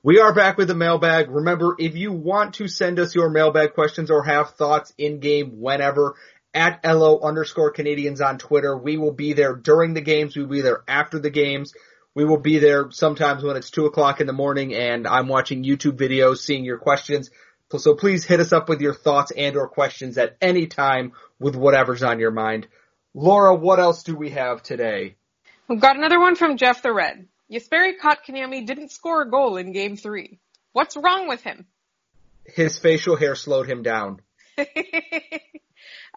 We 0.03 0.19
are 0.19 0.33
back 0.33 0.57
with 0.57 0.67
the 0.67 0.75
mailbag. 0.75 1.29
Remember, 1.29 1.75
if 1.79 1.95
you 1.95 2.11
want 2.11 2.55
to 2.55 2.67
send 2.67 2.99
us 2.99 3.15
your 3.15 3.29
mailbag 3.29 3.73
questions 3.73 4.11
or 4.11 4.23
have 4.23 4.51
thoughts 4.51 4.93
in 4.97 5.19
game 5.19 5.59
whenever, 5.59 6.15
at 6.57 6.79
LO 6.83 7.19
underscore 7.19 7.71
Canadiens 7.71 8.25
on 8.25 8.39
Twitter. 8.39 8.75
We 8.75 8.97
will 8.97 9.13
be 9.13 9.33
there 9.33 9.55
during 9.55 9.93
the 9.93 10.01
games. 10.01 10.35
We 10.35 10.41
will 10.41 10.49
be 10.49 10.61
there 10.61 10.83
after 10.87 11.19
the 11.19 11.29
games. 11.29 11.73
We 12.17 12.25
will 12.25 12.39
be 12.39 12.57
there 12.57 12.89
sometimes 12.89 13.43
when 13.43 13.57
it's 13.57 13.69
two 13.69 13.85
o'clock 13.85 14.21
in 14.21 14.25
the 14.25 14.33
morning 14.33 14.73
and 14.73 15.05
I'm 15.05 15.27
watching 15.27 15.63
YouTube 15.63 15.97
videos, 15.97 16.37
seeing 16.37 16.65
your 16.65 16.79
questions. 16.79 17.29
So 17.77 17.93
please 17.93 18.25
hit 18.25 18.39
us 18.39 18.51
up 18.51 18.69
with 18.69 18.81
your 18.81 18.95
thoughts 18.95 19.29
and 19.29 19.55
or 19.55 19.67
questions 19.67 20.17
at 20.17 20.35
any 20.41 20.65
time 20.65 21.11
with 21.37 21.55
whatever's 21.55 22.01
on 22.01 22.19
your 22.19 22.31
mind. 22.31 22.67
Laura, 23.13 23.53
what 23.53 23.79
else 23.79 24.01
do 24.01 24.15
we 24.15 24.31
have 24.31 24.63
today? 24.63 25.15
We've 25.67 25.79
got 25.79 25.95
another 25.95 26.19
one 26.19 26.35
from 26.35 26.57
Jeff 26.57 26.81
the 26.81 26.91
Red. 26.91 27.27
Jesperi 27.51 27.91
Kotkaniemi 28.03 28.65
didn't 28.65 28.89
score 28.91 29.21
a 29.21 29.29
goal 29.29 29.57
in 29.57 29.71
game 29.71 29.95
three. 29.95 30.39
What's 30.73 30.97
wrong 30.97 31.27
with 31.27 31.43
him? 31.43 31.67
His 32.45 32.79
facial 32.79 33.15
hair 33.15 33.35
slowed 33.35 33.69
him 33.69 33.83
down. 33.83 34.23
uh, 34.57 34.63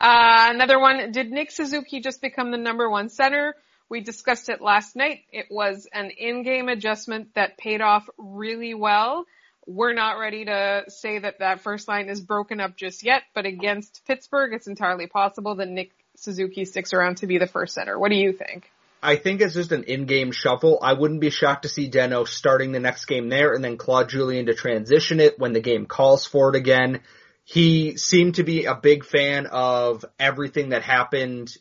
another 0.00 0.80
one. 0.80 1.12
Did 1.12 1.30
Nick 1.30 1.50
Suzuki 1.50 2.00
just 2.00 2.22
become 2.22 2.52
the 2.52 2.56
number 2.56 2.88
one 2.88 3.10
center? 3.10 3.54
We 3.90 4.00
discussed 4.00 4.48
it 4.48 4.60
last 4.60 4.94
night. 4.94 5.24
It 5.32 5.46
was 5.50 5.88
an 5.92 6.10
in-game 6.16 6.68
adjustment 6.68 7.34
that 7.34 7.58
paid 7.58 7.80
off 7.80 8.08
really 8.16 8.72
well. 8.72 9.26
We're 9.66 9.94
not 9.94 10.18
ready 10.18 10.44
to 10.44 10.84
say 10.86 11.18
that 11.18 11.40
that 11.40 11.60
first 11.60 11.88
line 11.88 12.08
is 12.08 12.20
broken 12.20 12.60
up 12.60 12.76
just 12.76 13.04
yet, 13.04 13.24
but 13.34 13.46
against 13.46 14.02
Pittsburgh, 14.06 14.54
it's 14.54 14.68
entirely 14.68 15.08
possible 15.08 15.56
that 15.56 15.68
Nick 15.68 15.90
Suzuki 16.16 16.64
sticks 16.64 16.92
around 16.92 17.16
to 17.18 17.26
be 17.26 17.38
the 17.38 17.48
first 17.48 17.74
center. 17.74 17.98
What 17.98 18.10
do 18.10 18.16
you 18.16 18.32
think? 18.32 18.70
I 19.02 19.16
think 19.16 19.40
it's 19.40 19.54
just 19.54 19.72
an 19.72 19.84
in-game 19.84 20.30
shuffle. 20.30 20.78
I 20.80 20.92
wouldn't 20.92 21.20
be 21.20 21.30
shocked 21.30 21.62
to 21.62 21.68
see 21.68 21.90
Deno 21.90 22.28
starting 22.28 22.70
the 22.70 22.80
next 22.80 23.06
game 23.06 23.28
there 23.28 23.54
and 23.54 23.64
then 23.64 23.76
Claude 23.76 24.08
Julien 24.08 24.46
to 24.46 24.54
transition 24.54 25.18
it 25.18 25.38
when 25.38 25.52
the 25.52 25.60
game 25.60 25.86
calls 25.86 26.26
for 26.26 26.50
it 26.50 26.56
again. 26.56 27.00
He 27.44 27.96
seemed 27.96 28.36
to 28.36 28.44
be 28.44 28.66
a 28.66 28.76
big 28.76 29.04
fan 29.04 29.46
of 29.46 30.04
everything 30.18 30.68
that 30.68 30.82
happened 30.82 31.56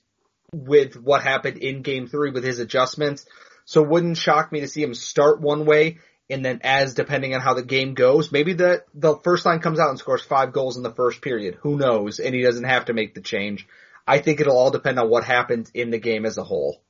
with 0.54 0.96
what 0.96 1.24
happened 1.24 1.58
in 1.58 1.82
game 1.82 2.08
three 2.08 2.32
with 2.32 2.44
his 2.44 2.60
adjustments. 2.60 3.26
So 3.66 3.84
it 3.84 3.90
wouldn't 3.90 4.18
shock 4.18 4.52
me 4.52 4.62
to 4.62 4.68
see 4.68 4.82
him 4.82 4.94
start 4.94 5.42
one 5.42 5.66
way 5.66 6.00
and 6.30 6.46
then 6.46 6.62
as 6.64 6.94
depending 6.94 7.34
on 7.34 7.42
how 7.42 7.56
the 7.56 7.64
game 7.64 7.96
goes, 7.96 8.32
maybe 8.32 8.54
the, 8.54 8.84
the 8.94 9.18
first 9.24 9.46
line 9.46 9.60
comes 9.60 9.80
out 9.80 9.90
and 9.90 9.98
scores 9.98 10.22
five 10.22 10.54
goals 10.54 10.78
in 10.78 10.84
the 10.84 10.94
first 10.94 11.22
period. 11.22 11.58
Who 11.62 11.76
knows? 11.76 12.20
And 12.20 12.36
he 12.36 12.44
doesn't 12.44 12.66
have 12.66 12.86
to 12.86 12.94
make 12.94 13.16
the 13.16 13.22
change. 13.22 13.68
I 14.08 14.20
think 14.20 14.40
it'll 14.40 14.58
all 14.58 14.72
depend 14.72 15.00
on 15.00 15.10
what 15.10 15.24
happens 15.24 15.72
in 15.74 15.90
the 15.90 15.98
game 15.98 16.26
as 16.26 16.38
a 16.38 16.44
whole. 16.44 16.82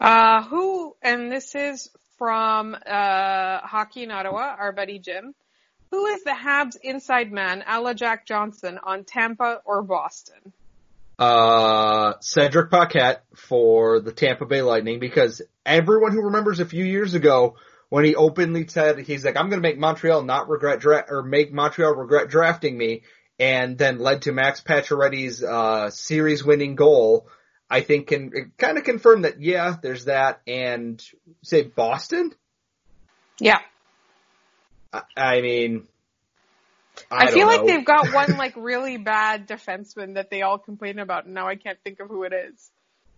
Uh, 0.00 0.42
who, 0.44 0.96
and 1.02 1.30
this 1.30 1.54
is 1.54 1.90
from 2.16 2.74
uh, 2.74 3.58
Hockey 3.58 4.04
in 4.04 4.10
Ottawa, 4.10 4.56
our 4.58 4.72
buddy 4.72 4.98
Jim. 4.98 5.34
Who 5.90 6.06
is 6.06 6.24
the 6.24 6.30
Habs 6.30 6.76
inside 6.82 7.32
man, 7.32 7.62
a 7.66 7.80
la 7.80 7.92
Jack 7.92 8.24
Johnson, 8.24 8.78
on 8.82 9.04
Tampa 9.04 9.60
or 9.66 9.82
Boston? 9.82 10.52
Uh, 11.20 12.14
Cedric 12.20 12.70
Paquette 12.70 13.24
for 13.36 14.00
the 14.00 14.10
Tampa 14.10 14.46
Bay 14.46 14.62
Lightning 14.62 14.98
because 15.00 15.42
everyone 15.66 16.12
who 16.12 16.22
remembers 16.22 16.60
a 16.60 16.64
few 16.64 16.82
years 16.82 17.12
ago 17.12 17.56
when 17.90 18.06
he 18.06 18.14
openly 18.14 18.66
said 18.68 18.98
he's 18.98 19.22
like, 19.22 19.36
I'm 19.36 19.50
going 19.50 19.60
to 19.60 19.68
make 19.68 19.78
Montreal 19.78 20.22
not 20.22 20.48
regret 20.48 20.80
dra- 20.80 21.04
or 21.06 21.22
make 21.22 21.52
Montreal 21.52 21.94
regret 21.94 22.30
drafting 22.30 22.78
me, 22.78 23.02
and 23.38 23.76
then 23.76 23.98
led 23.98 24.22
to 24.22 24.32
Max 24.32 24.62
Pacioretty's 24.62 25.44
uh, 25.44 25.90
series-winning 25.90 26.76
goal. 26.76 27.28
I 27.68 27.82
think 27.82 28.08
can 28.08 28.52
kind 28.56 28.78
of 28.78 28.84
confirm 28.84 29.22
that 29.22 29.42
yeah, 29.42 29.76
there's 29.80 30.06
that, 30.06 30.40
and 30.46 31.02
say 31.42 31.62
Boston. 31.62 32.32
Yeah, 33.38 33.58
I, 34.92 35.02
I 35.16 35.40
mean, 35.42 35.86
I, 37.10 37.24
I, 37.24 37.30
feel 37.30 37.46
like 37.46 37.66
they've 37.66 37.84
got 37.84 38.12
one 38.14 38.36
like 38.36 38.54
really 38.56 38.96
bad 38.96 39.48
defenseman 39.48 40.14
that 40.14 40.30
they 40.30 40.42
all 40.42 40.58
complain 40.58 40.98
about, 40.98 41.24
and 41.24 41.34
now 41.34 41.48
I 41.48 41.56
can't 41.56 41.78
think 41.82 42.00
of 42.00 42.08
who 42.08 42.24
it 42.24 42.32
is. 42.32 42.70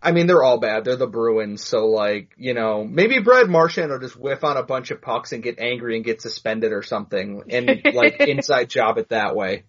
I 0.02 0.10
mean, 0.10 0.26
they're 0.26 0.42
all 0.42 0.58
bad. 0.58 0.84
They're 0.84 0.96
the 0.96 1.06
Bruins, 1.06 1.64
so 1.64 1.86
like, 1.86 2.32
you 2.36 2.54
know, 2.54 2.84
maybe 2.84 3.20
Brad 3.20 3.48
Marchand 3.48 3.92
will 3.92 4.00
just 4.00 4.16
whiff 4.16 4.42
on 4.42 4.56
a 4.56 4.64
bunch 4.64 4.90
of 4.90 5.00
pucks 5.00 5.32
and 5.32 5.44
get 5.44 5.60
angry 5.60 5.94
and 5.94 6.04
get 6.04 6.20
suspended 6.20 6.72
or 6.72 6.82
something, 6.82 7.44
and 7.50 7.82
like 7.94 8.16
inside 8.20 8.68
job 8.68 8.98
it 8.98 9.10
that 9.10 9.36
way. 9.36 9.64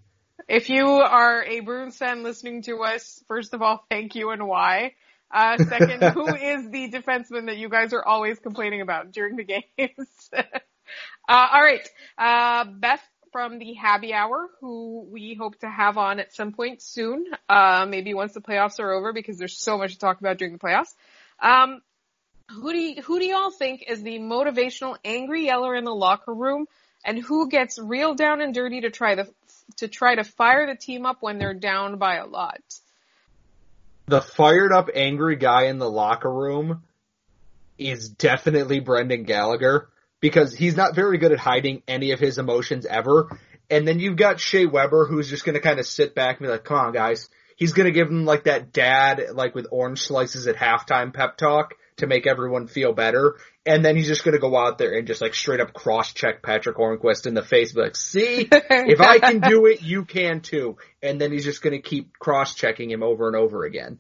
If 0.48 0.70
you 0.70 0.88
are 0.88 1.44
a 1.44 1.60
Bruins 1.60 1.98
fan 1.98 2.24
listening 2.24 2.64
to 2.64 2.80
us, 2.84 3.24
first 3.28 3.54
of 3.54 3.62
all, 3.62 3.86
thank 3.90 4.16
you 4.16 4.32
and 4.32 4.48
why. 4.48 4.94
Uh, 5.32 5.58
second, 5.58 6.04
who 6.14 6.36
is 6.36 6.70
the 6.70 6.92
defenseman 6.92 7.46
that 7.46 7.58
you 7.58 7.70
guys 7.70 7.94
are 7.94 8.06
always 8.06 8.40
complaining 8.40 8.82
about 8.82 9.12
during 9.12 9.36
the 9.36 9.44
games? 9.44 10.30
uh, 10.34 10.44
all 11.28 11.62
right, 11.62 11.88
uh, 12.18 12.66
Beth 12.66 13.04
from 13.34 13.60
the 13.60 13.74
Happy 13.74 14.14
Hour, 14.14 14.48
who 14.62 15.06
we 15.12 15.34
hope 15.34 15.60
to 15.60 15.70
have 15.70 15.98
on 15.98 16.20
at 16.20 16.34
some 16.34 16.54
point 16.54 16.82
soon, 16.82 17.26
uh, 17.50 17.86
maybe 17.90 18.14
once 18.14 18.34
the 18.34 18.40
playoffs 18.40 18.80
are 18.80 18.94
over, 18.94 19.12
because 19.12 19.38
there's 19.38 19.58
so 19.58 19.78
much 19.78 19.94
to 19.94 20.00
talk 20.00 20.22
about 20.22 20.38
during 20.38 20.54
the 20.54 20.60
playoffs. 20.60 20.94
Um, 21.42 21.82
who 22.50 22.72
do 22.72 22.78
you, 22.78 23.02
who 23.02 23.20
do 23.20 23.26
y'all 23.26 23.52
think 23.52 23.84
is 23.88 24.02
the 24.04 24.20
motivational 24.20 24.96
angry 25.04 25.46
yeller 25.46 25.76
in 25.76 25.84
the 25.84 25.94
locker 25.94 26.34
room, 26.34 26.68
and 27.04 27.18
who 27.18 27.50
gets 27.50 27.78
real 27.78 28.14
down 28.14 28.40
and 28.40 28.54
dirty 28.54 28.82
to 28.82 28.92
try 28.92 29.16
to 29.16 29.28
to 29.78 29.88
try 29.88 30.16
to 30.16 30.24
fire 30.24 30.68
the 30.68 30.76
team 30.76 31.06
up 31.06 31.18
when 31.22 31.40
they're 31.40 31.54
down 31.54 31.98
by 31.98 32.16
a 32.16 32.26
lot? 32.26 32.62
The 34.06 34.22
fired 34.22 34.72
up 34.72 34.90
angry 34.94 35.38
guy 35.38 35.66
in 35.66 35.80
the 35.80 35.90
locker 35.90 36.32
room 36.32 36.84
is 37.78 38.10
definitely 38.10 38.80
Brendan 38.80 39.24
Gallagher 39.24 39.90
because 40.24 40.56
he's 40.56 40.78
not 40.78 40.96
very 40.96 41.18
good 41.18 41.34
at 41.34 41.38
hiding 41.38 41.84
any 41.86 42.12
of 42.12 42.20
his 42.20 42.38
emotions 42.38 42.86
ever. 42.86 43.28
And 43.70 43.86
then 43.86 44.00
you've 44.00 44.16
got 44.16 44.40
Shea 44.40 44.66
Weber 44.66 45.06
who's 45.06 45.30
just 45.30 45.44
gonna 45.44 45.60
kind 45.60 45.82
of 45.82 45.86
sit 45.86 46.16
back 46.16 46.40
and 46.40 46.48
be 46.48 46.50
like, 46.50 46.64
come 46.64 46.78
on 46.78 46.94
guys. 46.94 47.30
He's 47.58 47.74
gonna 47.74 47.92
give 47.92 48.08
them 48.08 48.24
like 48.24 48.46
that 48.46 48.72
dad, 48.72 49.22
like 49.34 49.54
with 49.54 49.68
orange 49.70 50.00
slices 50.00 50.48
at 50.48 50.56
halftime 50.56 51.14
pep 51.14 51.36
talk 51.36 51.74
to 51.98 52.08
make 52.08 52.26
everyone 52.26 52.68
feel 52.68 52.94
better. 52.94 53.36
And 53.66 53.84
then 53.84 53.98
he's 53.98 54.08
just 54.08 54.24
gonna 54.24 54.40
go 54.40 54.56
out 54.56 54.78
there 54.78 54.98
and 54.98 55.06
just 55.06 55.20
like 55.20 55.34
straight 55.34 55.60
up 55.60 55.74
cross 55.74 56.14
check 56.14 56.42
Patric 56.42 56.78
Hornqvist 56.78 57.28
in 57.28 57.34
the 57.34 57.44
face, 57.44 57.74
be 57.74 57.82
like, 57.82 57.98
see, 57.98 58.48
if 58.50 59.02
I 59.02 59.20
can 59.20 59.42
do 59.42 59.66
it, 59.66 59.82
you 59.82 60.06
can 60.06 60.40
too. 60.40 60.78
And 61.02 61.20
then 61.20 61.34
he's 61.34 61.44
just 61.44 61.62
gonna 61.62 61.82
keep 61.82 62.18
cross 62.18 62.56
checking 62.56 62.90
him 62.90 63.04
over 63.04 63.28
and 63.28 63.36
over 63.36 63.66
again. 63.66 64.00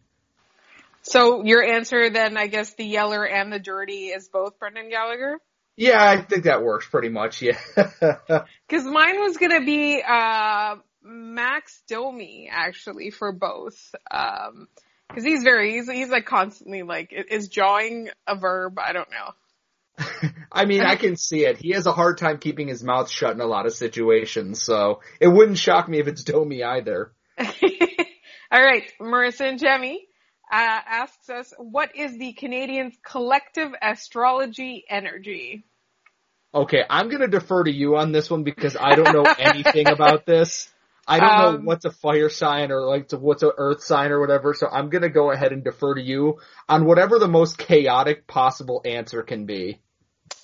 So 1.01 1.43
your 1.43 1.61
answer 1.61 2.09
then, 2.09 2.37
I 2.37 2.47
guess 2.47 2.75
the 2.75 2.85
yeller 2.85 3.27
and 3.27 3.51
the 3.51 3.59
dirty 3.59 4.05
is 4.05 4.29
both 4.29 4.57
Brendan 4.57 4.89
Gallagher? 4.89 5.41
Yeah, 5.75 6.03
I 6.03 6.21
think 6.21 6.43
that 6.43 6.63
works 6.63 6.87
pretty 6.87 7.09
much, 7.09 7.41
yeah. 7.41 7.57
Cause 7.75 8.85
mine 8.85 9.19
was 9.19 9.37
gonna 9.37 9.65
be, 9.65 10.01
uh, 10.01 10.75
Max 11.03 11.81
Domi 11.87 12.49
actually 12.51 13.09
for 13.09 13.31
both. 13.31 13.93
Um, 14.09 14.67
cause 15.13 15.23
he's 15.23 15.43
very, 15.43 15.73
he's, 15.73 15.89
he's 15.89 16.09
like 16.09 16.25
constantly 16.25 16.83
like, 16.83 17.11
is 17.11 17.49
jawing 17.49 18.09
a 18.27 18.35
verb? 18.35 18.77
I 18.79 18.93
don't 18.93 19.09
know. 19.09 20.29
I 20.51 20.65
mean, 20.65 20.81
I 20.81 20.95
can 20.95 21.15
see 21.15 21.45
it. 21.45 21.57
He 21.57 21.71
has 21.71 21.85
a 21.85 21.91
hard 21.91 22.17
time 22.17 22.37
keeping 22.37 22.67
his 22.67 22.83
mouth 22.83 23.09
shut 23.09 23.33
in 23.33 23.41
a 23.41 23.45
lot 23.45 23.65
of 23.65 23.73
situations, 23.73 24.63
so 24.63 25.01
it 25.19 25.27
wouldn't 25.27 25.57
shock 25.57 25.87
me 25.89 25.99
if 25.99 26.07
it's 26.07 26.23
Domi 26.23 26.63
either. 26.63 27.11
All 27.39 28.63
right, 28.63 28.83
Marissa 29.01 29.49
and 29.49 29.59
Jemmy 29.59 30.07
uh, 30.51 30.81
asks 30.85 31.29
us, 31.29 31.53
what 31.57 31.95
is 31.95 32.17
the 32.17 32.37
Canadiens' 32.39 32.95
collective 33.03 33.71
astrology 33.81 34.83
energy? 34.89 35.65
Okay, 36.53 36.83
I'm 36.87 37.09
gonna 37.09 37.27
defer 37.27 37.63
to 37.63 37.71
you 37.71 37.97
on 37.97 38.11
this 38.11 38.29
one 38.29 38.43
because 38.43 38.77
I 38.79 38.93
don't 38.95 39.11
know 39.11 39.27
anything 39.39 39.87
about 39.87 40.25
this. 40.25 40.69
I 41.07 41.19
don't 41.19 41.37
know 41.37 41.47
Um, 41.47 41.65
what's 41.65 41.85
a 41.85 41.91
fire 41.91 42.29
sign 42.29 42.71
or 42.71 42.81
like 42.81 43.07
to- 43.09 43.17
what's 43.17 43.43
a 43.43 43.51
earth 43.57 43.81
sign 43.81 44.11
or 44.11 44.19
whatever, 44.19 44.53
so 44.53 44.67
I'm 44.67 44.89
gonna 44.89 45.09
go 45.09 45.31
ahead 45.31 45.51
and 45.51 45.63
defer 45.63 45.95
to 45.95 46.01
you 46.01 46.39
on 46.69 46.85
whatever 46.85 47.17
the 47.17 47.27
most 47.27 47.57
chaotic 47.57 48.27
possible 48.27 48.81
answer 48.85 49.23
can 49.23 49.45
be. 49.45 49.81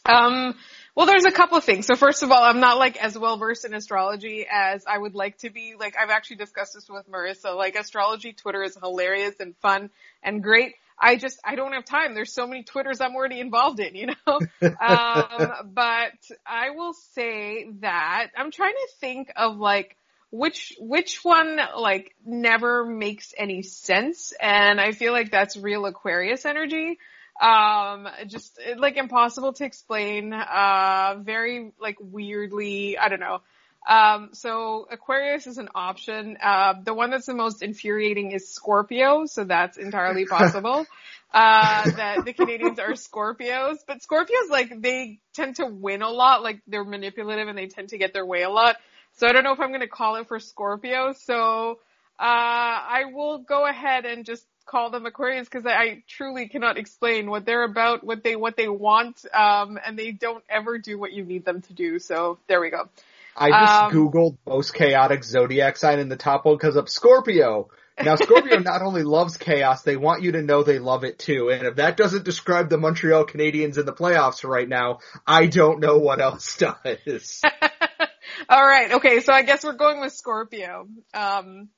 Um, 0.06 0.56
well, 0.96 1.06
there's 1.06 1.26
a 1.26 1.32
couple 1.32 1.58
of 1.58 1.64
things. 1.64 1.86
So 1.86 1.96
first 1.96 2.24
of 2.24 2.32
all, 2.32 2.44
I'm 2.44 2.60
not 2.60 2.78
like 2.78 2.98
as 2.98 3.18
well 3.18 3.38
versed 3.38 3.66
in 3.66 3.74
astrology 3.74 4.46
as 4.52 4.84
I 4.88 4.98
would 4.98 5.16
like 5.16 5.38
to 5.40 5.50
be. 5.50 5.76
Like 5.80 5.96
I've 5.98 6.10
actually 6.10 6.38
discussed 6.38 6.74
this 6.74 6.90
with 6.90 7.10
Marissa. 7.10 7.56
Like 7.56 7.76
astrology 7.76 8.34
Twitter 8.34 8.64
is 8.64 8.78
hilarious 8.82 9.36
and 9.40 9.56
fun 9.58 9.90
and 10.24 10.44
great. 10.44 10.76
I 11.02 11.16
just, 11.16 11.40
I 11.46 11.56
don't 11.56 11.72
have 11.74 11.86
time. 11.86 12.14
There's 12.14 12.34
so 12.34 12.46
many 12.46 12.64
Twitters 12.64 13.00
I'm 13.00 13.16
already 13.16 13.40
involved 13.40 13.80
in, 13.80 13.96
you 13.96 14.08
know? 14.08 14.40
um, 14.62 15.54
but 15.74 16.12
I 16.46 16.72
will 16.72 16.94
say 17.14 17.68
that 17.80 18.28
I'm 18.36 18.52
trying 18.52 18.74
to 18.74 18.88
think 19.00 19.32
of 19.36 19.58
like, 19.58 19.96
which, 20.32 20.76
which 20.80 21.24
one 21.24 21.58
like 21.78 22.14
never 22.26 22.86
makes 22.86 23.34
any 23.38 23.62
sense. 23.62 24.34
And 24.40 24.80
I 24.80 24.92
feel 24.92 25.14
like 25.14 25.32
that's 25.32 25.56
real 25.56 25.86
Aquarius 25.86 26.46
energy 26.46 27.00
um 27.40 28.08
just 28.28 28.60
like 28.78 28.98
impossible 28.98 29.54
to 29.54 29.64
explain 29.64 30.34
uh 30.34 31.16
very 31.22 31.72
like 31.80 31.96
weirdly 32.00 32.98
i 32.98 33.08
don't 33.08 33.22
know. 33.22 33.42
Um 33.88 34.30
so 34.34 34.88
aquarius 34.92 35.48
is 35.48 35.58
an 35.58 35.70
option. 35.74 36.38
Uh 36.42 36.74
the 36.84 36.94
one 36.94 37.12
that's 37.12 37.28
the 37.28 37.34
most 37.34 37.62
infuriating 37.64 38.32
is 38.32 38.50
scorpio 38.54 39.26
so 39.26 39.46
that's 39.46 39.78
entirely 39.78 40.26
possible 40.38 40.86
uh 41.34 41.88
that 41.96 42.26
the 42.26 42.34
canadiens 42.34 42.80
are 42.80 42.92
scorpios 42.94 43.78
but 43.88 44.00
scorpios 44.02 44.50
like 44.50 44.82
they 44.82 45.20
tend 45.34 45.56
to 45.58 45.66
win 45.66 46.02
a 46.02 46.10
lot 46.10 46.44
like 46.44 46.62
they're 46.68 46.84
manipulative 46.84 47.48
and 47.48 47.58
they 47.58 47.68
tend 47.68 47.90
to 47.90 47.98
get 47.98 48.14
their 48.14 48.26
way 48.26 48.44
a 48.44 48.50
lot. 48.50 48.76
So 49.14 49.28
i 49.28 49.32
don't 49.32 49.44
know 49.46 49.54
if 49.54 49.60
i'm 49.62 49.70
going 49.70 49.80
to 49.82 49.88
call 49.88 50.16
it 50.18 50.28
for 50.28 50.40
scorpio 50.40 51.14
so 51.14 51.80
uh 52.20 52.78
i 53.00 53.04
will 53.14 53.40
go 53.40 53.66
ahead 53.66 54.04
and 54.06 54.26
just 54.26 54.46
call 54.70 54.92
them 54.92 55.06
Aquarians 55.06 55.46
because 55.46 55.66
I, 55.66 55.72
I 55.72 56.04
truly 56.08 56.48
cannot 56.48 56.78
explain 56.78 57.30
what 57.30 57.46
they're 57.46 57.64
about, 57.64 58.04
what 58.04 58.24
they 58.24 58.36
what 58.36 58.56
they 58.56 58.70
want, 58.70 59.26
um, 59.34 59.80
and 59.84 59.98
they 59.98 60.12
don't 60.12 60.44
ever 60.50 60.78
do 60.78 61.00
what 61.00 61.12
you 61.12 61.26
need 61.26 61.46
them 61.46 61.62
to 61.64 61.74
do. 61.74 62.00
So 62.00 62.38
there 62.48 62.62
we 62.62 62.70
go. 62.70 62.90
I 63.36 63.50
just 63.52 63.84
Um, 63.84 63.92
googled 63.94 64.38
most 64.46 64.74
chaotic 64.74 65.24
zodiac 65.24 65.78
sign 65.78 66.00
and 66.00 66.12
the 66.12 66.18
top 66.18 66.46
one 66.46 66.58
comes 66.58 66.78
up 66.78 66.90
Scorpio. 66.90 67.70
Now 68.02 68.16
Scorpio 68.16 68.60
not 68.60 68.82
only 68.82 69.04
loves 69.04 69.38
chaos, 69.38 69.82
they 69.82 69.98
want 69.98 70.22
you 70.22 70.34
to 70.34 70.42
know 70.42 70.64
they 70.64 70.80
love 70.80 71.04
it 71.04 71.20
too. 71.20 71.50
And 71.50 71.64
if 71.64 71.76
that 71.78 71.98
doesn't 71.98 72.26
describe 72.26 72.70
the 72.70 72.78
Montreal 72.78 73.26
Canadiens 73.26 73.78
in 73.78 73.86
the 73.86 73.94
playoffs 73.94 74.48
right 74.48 74.68
now, 74.68 75.00
I 75.26 75.48
don't 75.48 75.80
know 75.80 75.98
what 75.98 76.22
else 76.22 76.58
does. 76.86 77.42
All 78.50 78.66
right, 78.66 78.94
okay, 78.94 79.20
so 79.20 79.34
I 79.34 79.42
guess 79.44 79.64
we're 79.64 79.74
going 79.74 80.00
with 80.00 80.14
Scorpio. 80.14 80.88
Um, 81.14 81.70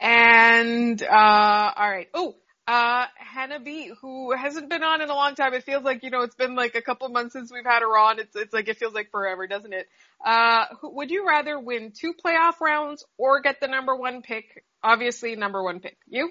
and 0.00 1.02
uh, 1.02 1.72
all 1.76 1.90
right. 1.90 2.08
Oh, 2.14 2.36
uh, 2.66 3.06
Hannah 3.16 3.60
B, 3.60 3.90
who 4.00 4.32
hasn't 4.32 4.68
been 4.68 4.82
on 4.82 5.00
in 5.00 5.08
a 5.08 5.14
long 5.14 5.34
time. 5.34 5.54
It 5.54 5.64
feels 5.64 5.84
like 5.84 6.02
you 6.02 6.10
know 6.10 6.20
it's 6.20 6.34
been 6.34 6.54
like 6.54 6.74
a 6.74 6.82
couple 6.82 7.08
months 7.08 7.32
since 7.32 7.50
we've 7.52 7.64
had 7.64 7.80
her 7.80 7.96
on. 7.98 8.18
It's 8.18 8.36
it's 8.36 8.52
like 8.52 8.68
it 8.68 8.76
feels 8.76 8.94
like 8.94 9.10
forever, 9.10 9.46
doesn't 9.46 9.72
it? 9.72 9.88
Uh, 10.24 10.66
who- 10.80 10.94
would 10.96 11.10
you 11.10 11.26
rather 11.26 11.58
win 11.58 11.92
two 11.92 12.12
playoff 12.12 12.60
rounds 12.60 13.04
or 13.16 13.40
get 13.40 13.60
the 13.60 13.68
number 13.68 13.96
one 13.96 14.22
pick? 14.22 14.64
Obviously, 14.82 15.34
number 15.36 15.62
one 15.62 15.80
pick. 15.80 15.96
You? 16.08 16.30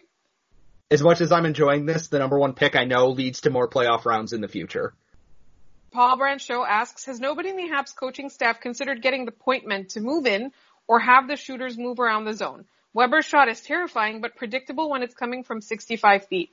as 0.89 1.03
much 1.03 1.19
as 1.19 1.32
I'm 1.34 1.45
enjoying 1.45 1.86
this, 1.86 2.08
the 2.08 2.19
number 2.19 2.39
one 2.39 2.53
pick 2.53 2.75
I 2.75 2.86
know 2.86 3.08
leads 3.10 3.41
to 3.41 3.49
more 3.49 3.67
playoff 3.67 4.06
rounds 4.06 4.32
in 4.32 4.39
the 4.41 4.47
future. 4.47 4.93
Paul 5.91 6.17
Brandt 6.17 6.41
Show 6.41 6.63
asks, 6.65 7.06
has 7.06 7.19
nobody 7.19 7.49
in 7.49 7.58
the 7.58 7.67
Habs 7.67 7.95
coaching 7.95 8.30
staff 8.30 8.62
considered 8.62 9.01
getting 9.01 9.25
the 9.25 9.32
point 9.32 9.67
men 9.67 9.88
to 9.88 9.99
move 10.01 10.25
in 10.25 10.51
or 10.88 10.99
have 10.99 11.27
the 11.27 11.36
shooters 11.36 11.77
move 11.77 11.99
around 11.99 12.25
the 12.25 12.34
zone? 12.34 12.65
Weber's 12.93 13.26
shot 13.26 13.47
is 13.50 13.62
terrifying 13.62 14.21
but 14.21 14.36
predictable 14.36 14.89
when 14.89 15.04
it's 15.04 15.15
coming 15.15 15.43
from 15.43 15.62
65 15.62 16.26
feet. 16.28 16.52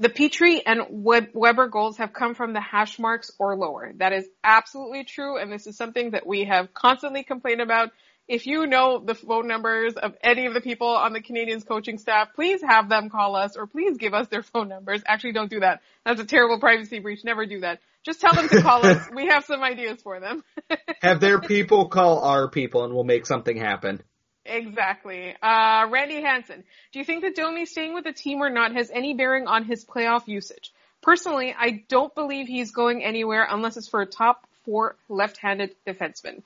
The 0.00 0.08
Petry 0.08 0.60
and 0.64 0.82
Web- 0.90 1.30
Weber 1.34 1.68
goals 1.68 1.96
have 1.96 2.12
come 2.12 2.34
from 2.34 2.52
the 2.52 2.60
hash 2.60 2.98
marks 2.98 3.32
or 3.38 3.56
lower. 3.56 3.92
That 3.96 4.12
is 4.12 4.28
absolutely 4.44 5.04
true, 5.04 5.38
and 5.38 5.50
this 5.50 5.66
is 5.66 5.76
something 5.76 6.12
that 6.12 6.24
we 6.24 6.44
have 6.44 6.72
constantly 6.72 7.24
complained 7.24 7.60
about. 7.60 7.90
If 8.28 8.46
you 8.46 8.66
know 8.66 9.00
the 9.04 9.14
phone 9.14 9.48
numbers 9.48 9.94
of 9.94 10.14
any 10.22 10.46
of 10.46 10.54
the 10.54 10.60
people 10.60 10.88
on 10.88 11.14
the 11.14 11.20
Canadiens 11.20 11.66
coaching 11.66 11.98
staff, 11.98 12.28
please 12.34 12.60
have 12.62 12.88
them 12.88 13.08
call 13.08 13.34
us 13.34 13.56
or 13.56 13.66
please 13.66 13.96
give 13.96 14.14
us 14.14 14.28
their 14.28 14.42
phone 14.42 14.68
numbers. 14.68 15.02
Actually, 15.06 15.32
don't 15.32 15.50
do 15.50 15.60
that. 15.60 15.80
That's 16.04 16.20
a 16.20 16.26
terrible 16.26 16.60
privacy 16.60 16.98
breach. 16.98 17.24
Never 17.24 17.46
do 17.46 17.60
that. 17.60 17.80
Just 18.04 18.20
tell 18.20 18.34
them 18.34 18.48
to 18.48 18.62
call 18.62 18.84
us. 18.84 19.08
We 19.14 19.28
have 19.28 19.46
some 19.46 19.62
ideas 19.62 20.02
for 20.02 20.20
them. 20.20 20.44
Have 21.02 21.20
their 21.20 21.40
people 21.40 21.88
call 21.88 22.20
our 22.20 22.48
people 22.50 22.84
and 22.84 22.94
we'll 22.94 23.04
make 23.04 23.26
something 23.26 23.56
happen. 23.56 24.02
Exactly. 24.48 25.34
Uh, 25.42 25.86
Randy 25.90 26.22
Hansen, 26.22 26.64
do 26.92 26.98
you 26.98 27.04
think 27.04 27.22
that 27.22 27.36
Domi 27.36 27.66
staying 27.66 27.94
with 27.94 28.04
the 28.04 28.12
team 28.12 28.40
or 28.40 28.50
not 28.50 28.74
has 28.74 28.90
any 28.90 29.14
bearing 29.14 29.46
on 29.46 29.64
his 29.64 29.84
playoff 29.84 30.26
usage? 30.26 30.72
Personally, 31.02 31.54
I 31.56 31.84
don't 31.88 32.14
believe 32.14 32.48
he's 32.48 32.72
going 32.72 33.04
anywhere 33.04 33.46
unless 33.48 33.76
it's 33.76 33.88
for 33.88 34.00
a 34.00 34.06
top 34.06 34.46
four 34.64 34.96
left-handed 35.08 35.74
defenseman. 35.86 36.42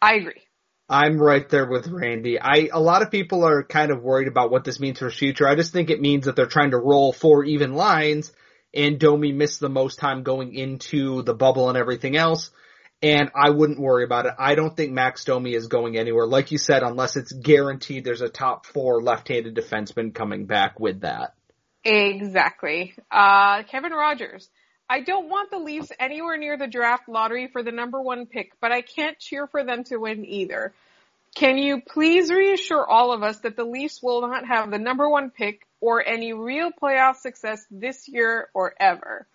I 0.00 0.14
agree. 0.14 0.42
I'm 0.88 1.20
right 1.20 1.48
there 1.48 1.66
with 1.66 1.86
Randy. 1.86 2.40
I 2.40 2.68
a 2.72 2.80
lot 2.80 3.02
of 3.02 3.12
people 3.12 3.44
are 3.44 3.62
kind 3.62 3.92
of 3.92 4.02
worried 4.02 4.26
about 4.26 4.50
what 4.50 4.64
this 4.64 4.80
means 4.80 4.98
for 4.98 5.04
his 5.04 5.18
future. 5.18 5.46
I 5.46 5.54
just 5.54 5.72
think 5.72 5.88
it 5.88 6.00
means 6.00 6.24
that 6.24 6.34
they're 6.34 6.46
trying 6.46 6.72
to 6.72 6.78
roll 6.78 7.12
four 7.12 7.44
even 7.44 7.74
lines 7.74 8.32
and 8.74 8.98
Domi 8.98 9.32
missed 9.32 9.60
the 9.60 9.68
most 9.68 9.98
time 9.98 10.22
going 10.22 10.54
into 10.54 11.22
the 11.22 11.34
bubble 11.34 11.68
and 11.68 11.78
everything 11.78 12.16
else. 12.16 12.50
And 13.02 13.30
I 13.34 13.50
wouldn't 13.50 13.80
worry 13.80 14.04
about 14.04 14.26
it. 14.26 14.34
I 14.38 14.54
don't 14.54 14.76
think 14.76 14.92
Max 14.92 15.24
Domi 15.24 15.54
is 15.54 15.68
going 15.68 15.96
anywhere. 15.96 16.26
Like 16.26 16.50
you 16.52 16.58
said, 16.58 16.82
unless 16.82 17.16
it's 17.16 17.32
guaranteed 17.32 18.04
there's 18.04 18.20
a 18.20 18.28
top 18.28 18.66
four 18.66 19.02
left-handed 19.02 19.54
defenseman 19.54 20.14
coming 20.14 20.44
back 20.44 20.78
with 20.78 21.00
that. 21.00 21.34
Exactly. 21.82 22.94
Uh, 23.10 23.62
Kevin 23.62 23.92
Rogers. 23.92 24.50
I 24.88 25.00
don't 25.00 25.30
want 25.30 25.50
the 25.50 25.58
Leafs 25.58 25.92
anywhere 25.98 26.36
near 26.36 26.58
the 26.58 26.66
draft 26.66 27.08
lottery 27.08 27.46
for 27.46 27.62
the 27.62 27.70
number 27.70 28.02
one 28.02 28.26
pick, 28.26 28.52
but 28.60 28.72
I 28.72 28.82
can't 28.82 29.18
cheer 29.18 29.46
for 29.46 29.64
them 29.64 29.84
to 29.84 29.96
win 29.96 30.26
either. 30.26 30.74
Can 31.34 31.58
you 31.58 31.80
please 31.80 32.30
reassure 32.30 32.84
all 32.84 33.12
of 33.12 33.22
us 33.22 33.38
that 33.40 33.56
the 33.56 33.64
Leafs 33.64 34.02
will 34.02 34.20
not 34.20 34.46
have 34.46 34.70
the 34.70 34.78
number 34.78 35.08
one 35.08 35.30
pick 35.30 35.66
or 35.80 36.04
any 36.04 36.32
real 36.32 36.70
playoff 36.72 37.16
success 37.16 37.64
this 37.70 38.08
year 38.08 38.48
or 38.52 38.74
ever? 38.80 39.26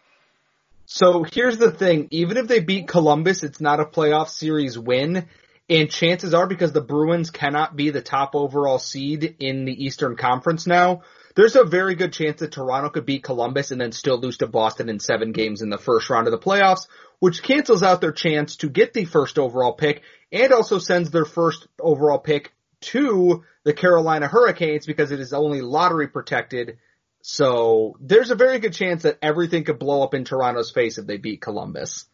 So 0.86 1.24
here's 1.24 1.58
the 1.58 1.72
thing, 1.72 2.08
even 2.12 2.38
if 2.38 2.48
they 2.48 2.60
beat 2.60 2.88
Columbus, 2.88 3.44
it's 3.44 3.60
not 3.60 3.80
a 3.80 3.86
playoff 3.86 4.30
series 4.30 4.78
win. 4.78 5.28
And 5.68 5.90
chances 5.90 6.36
are 6.36 6.46
because 6.46 6.74
the 6.74 6.82
Bruins 6.82 7.32
cannot 7.32 7.76
be 7.76 7.90
the 7.90 8.02
top 8.02 8.36
overall 8.36 8.78
seed 8.78 9.38
in 9.40 9.66
the 9.66 9.86
Eastern 9.86 10.16
Conference 10.16 10.68
now, 10.68 11.02
there's 11.36 11.56
a 11.56 11.66
very 11.66 11.96
good 11.96 12.14
chance 12.14 12.40
that 12.40 12.52
Toronto 12.52 12.90
could 12.90 13.06
beat 13.06 13.24
Columbus 13.24 13.72
and 13.72 13.82
then 13.82 13.92
still 13.92 14.20
lose 14.20 14.38
to 14.38 14.48
Boston 14.48 14.90
in 14.90 15.00
seven 15.00 15.32
games 15.32 15.62
in 15.62 15.70
the 15.70 15.78
first 15.78 16.10
round 16.10 16.28
of 16.28 16.32
the 16.32 16.38
playoffs, 16.38 16.88
which 17.20 17.44
cancels 17.44 17.84
out 17.84 18.00
their 18.00 18.14
chance 18.14 18.58
to 18.58 18.70
get 18.70 18.94
the 18.94 19.06
first 19.06 19.38
overall 19.38 19.74
pick 19.74 20.04
and 20.32 20.54
also 20.54 20.78
sends 20.78 21.12
their 21.12 21.26
first 21.26 21.68
overall 21.80 22.20
pick 22.20 22.54
to 22.82 23.44
the 23.64 23.74
Carolina 23.74 24.28
Hurricanes 24.28 24.86
because 24.86 25.12
it 25.12 25.20
is 25.20 25.34
only 25.34 25.62
lottery 25.62 26.08
protected. 26.08 26.78
So 27.28 27.98
there's 28.00 28.30
a 28.30 28.36
very 28.36 28.60
good 28.60 28.74
chance 28.74 29.02
that 29.02 29.18
everything 29.20 29.64
could 29.64 29.80
blow 29.80 30.04
up 30.04 30.14
in 30.14 30.26
Toronto's 30.26 30.70
face 30.70 31.00
if 31.00 31.08
they 31.08 31.18
beat 31.18 31.42
Columbus. 31.42 32.06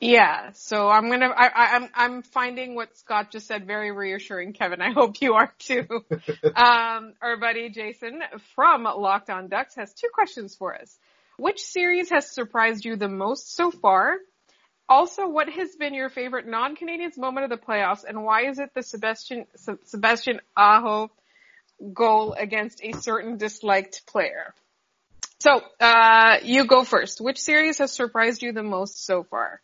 Yeah, 0.00 0.52
so 0.54 0.88
I'm 0.88 1.10
gonna, 1.10 1.26
I, 1.26 1.48
I, 1.48 1.76
I'm, 1.76 1.88
I'm 1.94 2.22
finding 2.22 2.74
what 2.74 2.96
Scott 2.96 3.30
just 3.30 3.46
said 3.46 3.66
very 3.66 3.92
reassuring, 3.92 4.54
Kevin. 4.54 4.80
I 4.80 4.90
hope 4.90 5.20
you 5.20 5.34
are 5.34 5.52
too. 5.58 5.86
um, 6.56 7.12
our 7.20 7.36
buddy 7.38 7.68
Jason 7.68 8.22
from 8.54 8.84
Locked 8.84 9.28
On 9.28 9.48
Ducks 9.48 9.74
has 9.74 9.92
two 9.92 10.08
questions 10.14 10.56
for 10.56 10.74
us. 10.74 10.98
Which 11.36 11.60
series 11.60 12.08
has 12.08 12.30
surprised 12.30 12.86
you 12.86 12.96
the 12.96 13.06
most 13.06 13.54
so 13.54 13.70
far? 13.70 14.14
Also, 14.88 15.28
what 15.28 15.50
has 15.50 15.76
been 15.76 15.92
your 15.92 16.08
favorite 16.08 16.46
non-Canadiens 16.46 17.18
moment 17.18 17.44
of 17.44 17.50
the 17.50 17.62
playoffs, 17.62 18.04
and 18.08 18.24
why 18.24 18.48
is 18.48 18.58
it 18.58 18.70
the 18.74 18.82
Sebastian 18.82 19.44
Sebastian 19.84 20.40
Aho 20.56 21.10
goal 21.92 22.32
against 22.32 22.82
a 22.82 22.92
certain 22.92 23.36
disliked 23.36 24.06
player? 24.06 24.54
So, 25.40 25.60
uh, 25.80 26.38
you 26.42 26.66
go 26.66 26.84
first. 26.84 27.20
Which 27.20 27.38
series 27.38 27.78
has 27.78 27.92
surprised 27.92 28.42
you 28.42 28.52
the 28.52 28.62
most 28.62 29.04
so 29.04 29.24
far? 29.24 29.60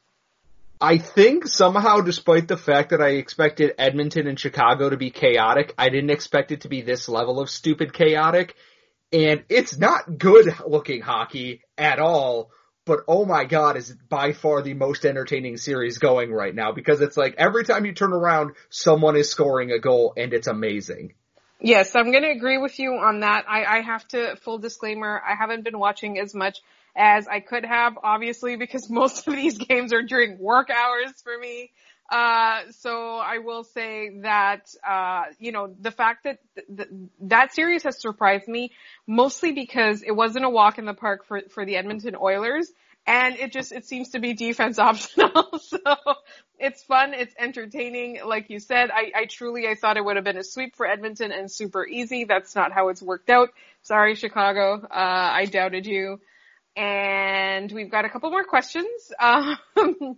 I 0.83 0.97
think 0.97 1.47
somehow, 1.47 2.01
despite 2.01 2.49
the 2.49 2.57
fact 2.57 2.91
that 2.91 3.03
I 3.03 3.11
expected 3.11 3.75
Edmonton 3.79 4.27
and 4.27 4.41
Chicago 4.41 4.89
to 4.89 4.97
be 4.97 5.11
chaotic, 5.11 5.75
I 5.77 5.91
didn't 5.91 6.11
expect 6.11 6.53
it 6.53 6.63
to 6.63 6.69
be 6.69 6.81
this 6.81 7.09
level 7.09 7.39
of 7.39 7.51
stupid 7.51 7.93
chaotic. 7.93 8.55
And 9.13 9.45
it's 9.49 9.77
not 9.77 10.19
good 10.19 10.55
looking 10.67 11.03
hockey 11.03 11.63
at 11.77 11.99
all, 11.99 12.51
but 12.87 13.01
oh 13.09 13.27
my 13.27 13.45
god, 13.45 13.77
is 13.77 13.93
by 14.09 14.33
far 14.33 14.63
the 14.63 14.75
most 14.75 15.05
entertaining 15.05 15.59
series 15.59 15.99
going 15.99 16.33
right 16.33 16.55
now 16.55 16.73
because 16.73 17.03
it's 17.03 17.17
like 17.17 17.35
every 17.37 17.65
time 17.65 17.85
you 17.85 17.93
turn 17.93 18.13
around, 18.13 18.53
someone 18.71 19.17
is 19.17 19.31
scoring 19.31 19.73
a 19.73 19.79
goal 19.79 20.15
and 20.17 20.33
it's 20.33 20.47
amazing. 20.47 21.13
Yes, 21.61 21.97
I'm 21.97 22.13
going 22.13 22.23
to 22.25 22.31
agree 22.31 22.59
with 22.59 22.79
you 22.79 22.95
on 22.95 23.21
that. 23.21 23.45
I, 23.49 23.65
I 23.65 23.81
have 23.83 24.07
to, 24.09 24.37
full 24.37 24.59
disclaimer, 24.59 25.23
I 25.27 25.35
haven't 25.35 25.65
been 25.65 25.79
watching 25.79 26.19
as 26.19 26.35
much 26.35 26.61
as 26.97 27.29
I 27.29 27.41
could 27.41 27.65
have, 27.65 27.99
obviously, 28.03 28.57
because 28.57 28.89
most 28.93 29.29
of 29.29 29.35
these 29.35 29.59
games 29.59 29.93
are 29.93 30.03
during 30.03 30.39
work 30.39 30.71
hours 30.71 31.13
for 31.23 31.37
me. 31.39 31.73
Uh, 32.11 32.63
so 32.73 33.17
I 33.19 33.39
will 33.39 33.65
say 33.65 34.21
that, 34.23 34.69
uh, 34.89 35.25
you 35.39 35.53
know, 35.53 35.75
the 35.81 35.91
fact 35.93 36.25
that 36.25 36.39
th- 36.57 36.67
th- 36.77 36.89
that 37.23 37.55
series 37.55 37.85
has 37.85 38.01
surprised 38.01 38.49
me 38.49 38.73
mostly 39.07 39.53
because 39.53 40.03
it 40.03 40.13
wasn't 40.13 40.45
a 40.45 40.51
walk 40.51 40.79
in 40.79 40.87
the 40.87 40.95
park 40.95 41.25
for, 41.27 41.43
for 41.51 41.65
the 41.67 41.77
Edmonton 41.77 42.17
Oilers. 42.17 42.73
And 43.07 43.37
it 43.37 43.53
just, 43.53 43.73
it 43.73 43.87
seems 43.87 44.11
to 44.11 44.21
be 44.21 44.35
defense 44.35 44.79
optional. 44.79 45.59
so 45.59 45.79
it's 46.59 46.83
fun. 46.83 47.15
It's 47.15 47.35
entertaining. 47.39 48.21
Like 48.25 48.51
you 48.51 48.61
said, 48.61 48.91
I, 48.91 49.13
I 49.15 49.25
truly, 49.25 49.67
I 49.67 49.75
thought 49.75 49.97
it 49.97 50.05
would 50.05 50.17
have 50.17 50.25
been 50.25 50.37
a 50.37 50.45
sweep 50.45 50.77
for 50.77 50.87
Edmonton 50.87 51.33
and 51.33 51.51
super 51.51 51.87
easy. 51.87 52.25
That's 52.25 52.55
not 52.55 52.73
how 52.73 52.89
it's 52.89 53.03
worked 53.03 53.31
out. 53.31 53.51
Sorry, 53.83 54.15
Chicago. 54.15 54.75
Uh, 54.83 54.89
I 54.93 55.47
doubted 55.47 55.87
you. 55.87 56.21
And 56.77 57.71
we've 57.73 57.91
got 57.91 58.05
a 58.05 58.09
couple 58.09 58.31
more 58.31 58.45
questions. 58.45 59.13
Um, 59.21 60.17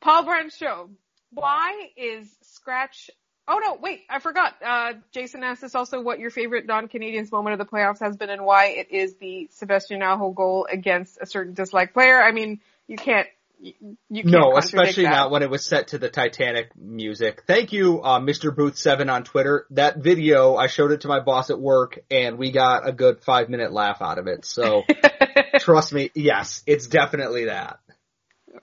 Paul 0.00 0.24
Brand 0.24 0.52
Show. 0.52 0.88
Why 1.30 1.90
is 1.96 2.26
Scratch 2.42 3.10
Oh 3.48 3.58
no, 3.58 3.78
wait, 3.80 4.02
I 4.08 4.20
forgot. 4.20 4.54
Uh, 4.64 4.92
Jason 5.10 5.42
asked 5.42 5.64
us 5.64 5.74
also 5.74 6.00
what 6.00 6.20
your 6.20 6.30
favorite 6.30 6.66
non-Canadiens 6.66 7.32
moment 7.32 7.54
of 7.54 7.58
the 7.58 7.64
playoffs 7.64 7.98
has 7.98 8.16
been 8.16 8.30
and 8.30 8.44
why 8.44 8.66
it 8.66 8.92
is 8.92 9.16
the 9.16 9.48
Sebastian 9.50 10.02
Aho 10.02 10.30
goal 10.30 10.68
against 10.70 11.18
a 11.20 11.26
certain 11.26 11.52
disliked 11.52 11.92
player. 11.92 12.22
I 12.22 12.30
mean, 12.30 12.60
you 12.86 12.96
can't, 12.96 13.26
you, 13.58 13.72
you 14.08 14.22
can't 14.22 14.32
No, 14.32 14.56
especially 14.56 15.02
that. 15.02 15.10
not 15.10 15.30
when 15.32 15.42
it 15.42 15.50
was 15.50 15.64
set 15.64 15.88
to 15.88 15.98
the 15.98 16.08
Titanic 16.08 16.70
music. 16.76 17.42
Thank 17.44 17.72
you, 17.72 18.00
uh, 18.02 18.20
Mr. 18.20 18.54
Booth7 18.54 19.12
on 19.12 19.24
Twitter. 19.24 19.66
That 19.70 19.98
video, 19.98 20.54
I 20.54 20.68
showed 20.68 20.92
it 20.92 21.00
to 21.00 21.08
my 21.08 21.18
boss 21.18 21.50
at 21.50 21.58
work 21.58 21.98
and 22.08 22.38
we 22.38 22.52
got 22.52 22.88
a 22.88 22.92
good 22.92 23.20
five 23.20 23.48
minute 23.48 23.72
laugh 23.72 24.00
out 24.00 24.18
of 24.18 24.28
it. 24.28 24.44
So, 24.44 24.84
trust 25.58 25.92
me, 25.92 26.12
yes, 26.14 26.62
it's 26.66 26.86
definitely 26.86 27.46
that. 27.46 27.80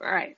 Right. 0.00 0.37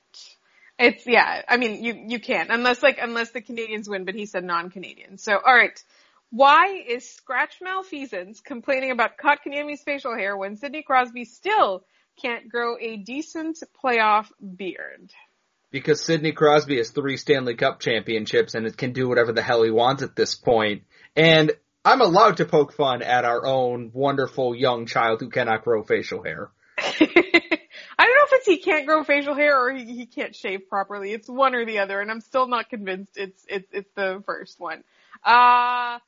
It's 0.81 1.07
yeah. 1.07 1.43
I 1.47 1.59
mean, 1.59 1.85
you 1.85 2.07
you 2.09 2.19
can't 2.19 2.51
unless 2.51 2.83
like 2.83 2.99
unless 3.01 3.33
the 3.33 3.43
Canadiens 3.43 3.87
win, 3.87 4.07
but 4.07 4.15
he 4.15 4.25
said 4.25 4.45
non-Canadien. 4.45 5.19
So 5.19 5.35
all 5.35 5.55
right. 5.55 5.79
Why 6.31 6.83
is 6.89 7.09
Scratch 7.09 7.57
Malfeasance 7.61 8.41
complaining 8.41 8.91
about 8.91 9.19
Kotkaniemi's 9.19 9.83
facial 9.83 10.17
hair 10.17 10.37
when 10.37 10.57
Sidney 10.57 10.83
Crosby 10.83 11.25
still 11.25 11.85
can't 12.23 12.49
grow 12.49 12.77
a 12.81 12.97
decent 12.97 13.59
playoff 13.83 14.31
beard? 14.57 15.13
Because 15.71 16.03
Sidney 16.03 16.33
Crosby 16.33 16.79
has 16.79 16.91
three 16.91 17.17
Stanley 17.17 17.57
Cup 17.57 17.81
championships 17.81 18.55
and 18.55 18.75
can 18.77 18.93
do 18.93 19.09
whatever 19.09 19.33
the 19.33 19.43
hell 19.43 19.63
he 19.65 19.71
wants 19.71 20.03
at 20.03 20.17
this 20.17 20.35
point. 20.35 20.85
And 21.15 21.53
I'm 21.85 22.01
allowed 22.01 22.39
to 22.39 22.45
poke 22.45 22.73
fun 22.73 23.03
at 23.03 23.25
our 23.25 23.45
own 23.45 23.91
wonderful 23.93 24.55
young 24.55 24.87
child 24.87 25.21
who 25.21 25.31
cannot 25.31 25.65
grow 25.65 25.83
facial 25.83 26.23
hair. 26.23 26.51
I 27.99 28.05
don't 28.05 28.15
know 28.15 28.25
if 28.25 28.33
it's 28.33 28.47
he 28.47 28.59
can't 28.59 28.87
grow 28.87 29.05
facial 29.05 29.35
hair 29.35 29.59
or 29.59 29.73
he, 29.73 29.85
he 29.85 30.07
can't 30.07 30.35
shave 30.35 30.69
properly. 30.69 31.13
It's 31.13 31.29
one 31.29 31.55
or 31.55 31.65
the 31.65 31.81
other, 31.81 32.01
and 32.01 32.11
I'm 32.11 32.21
still 32.21 32.47
not 32.47 32.71
convinced 32.71 33.17
it's 33.17 33.45
it's 33.49 33.69
it's 33.73 33.91
the 33.95 34.23
first 34.27 34.59
one. 34.61 34.83
Uh 35.25 35.99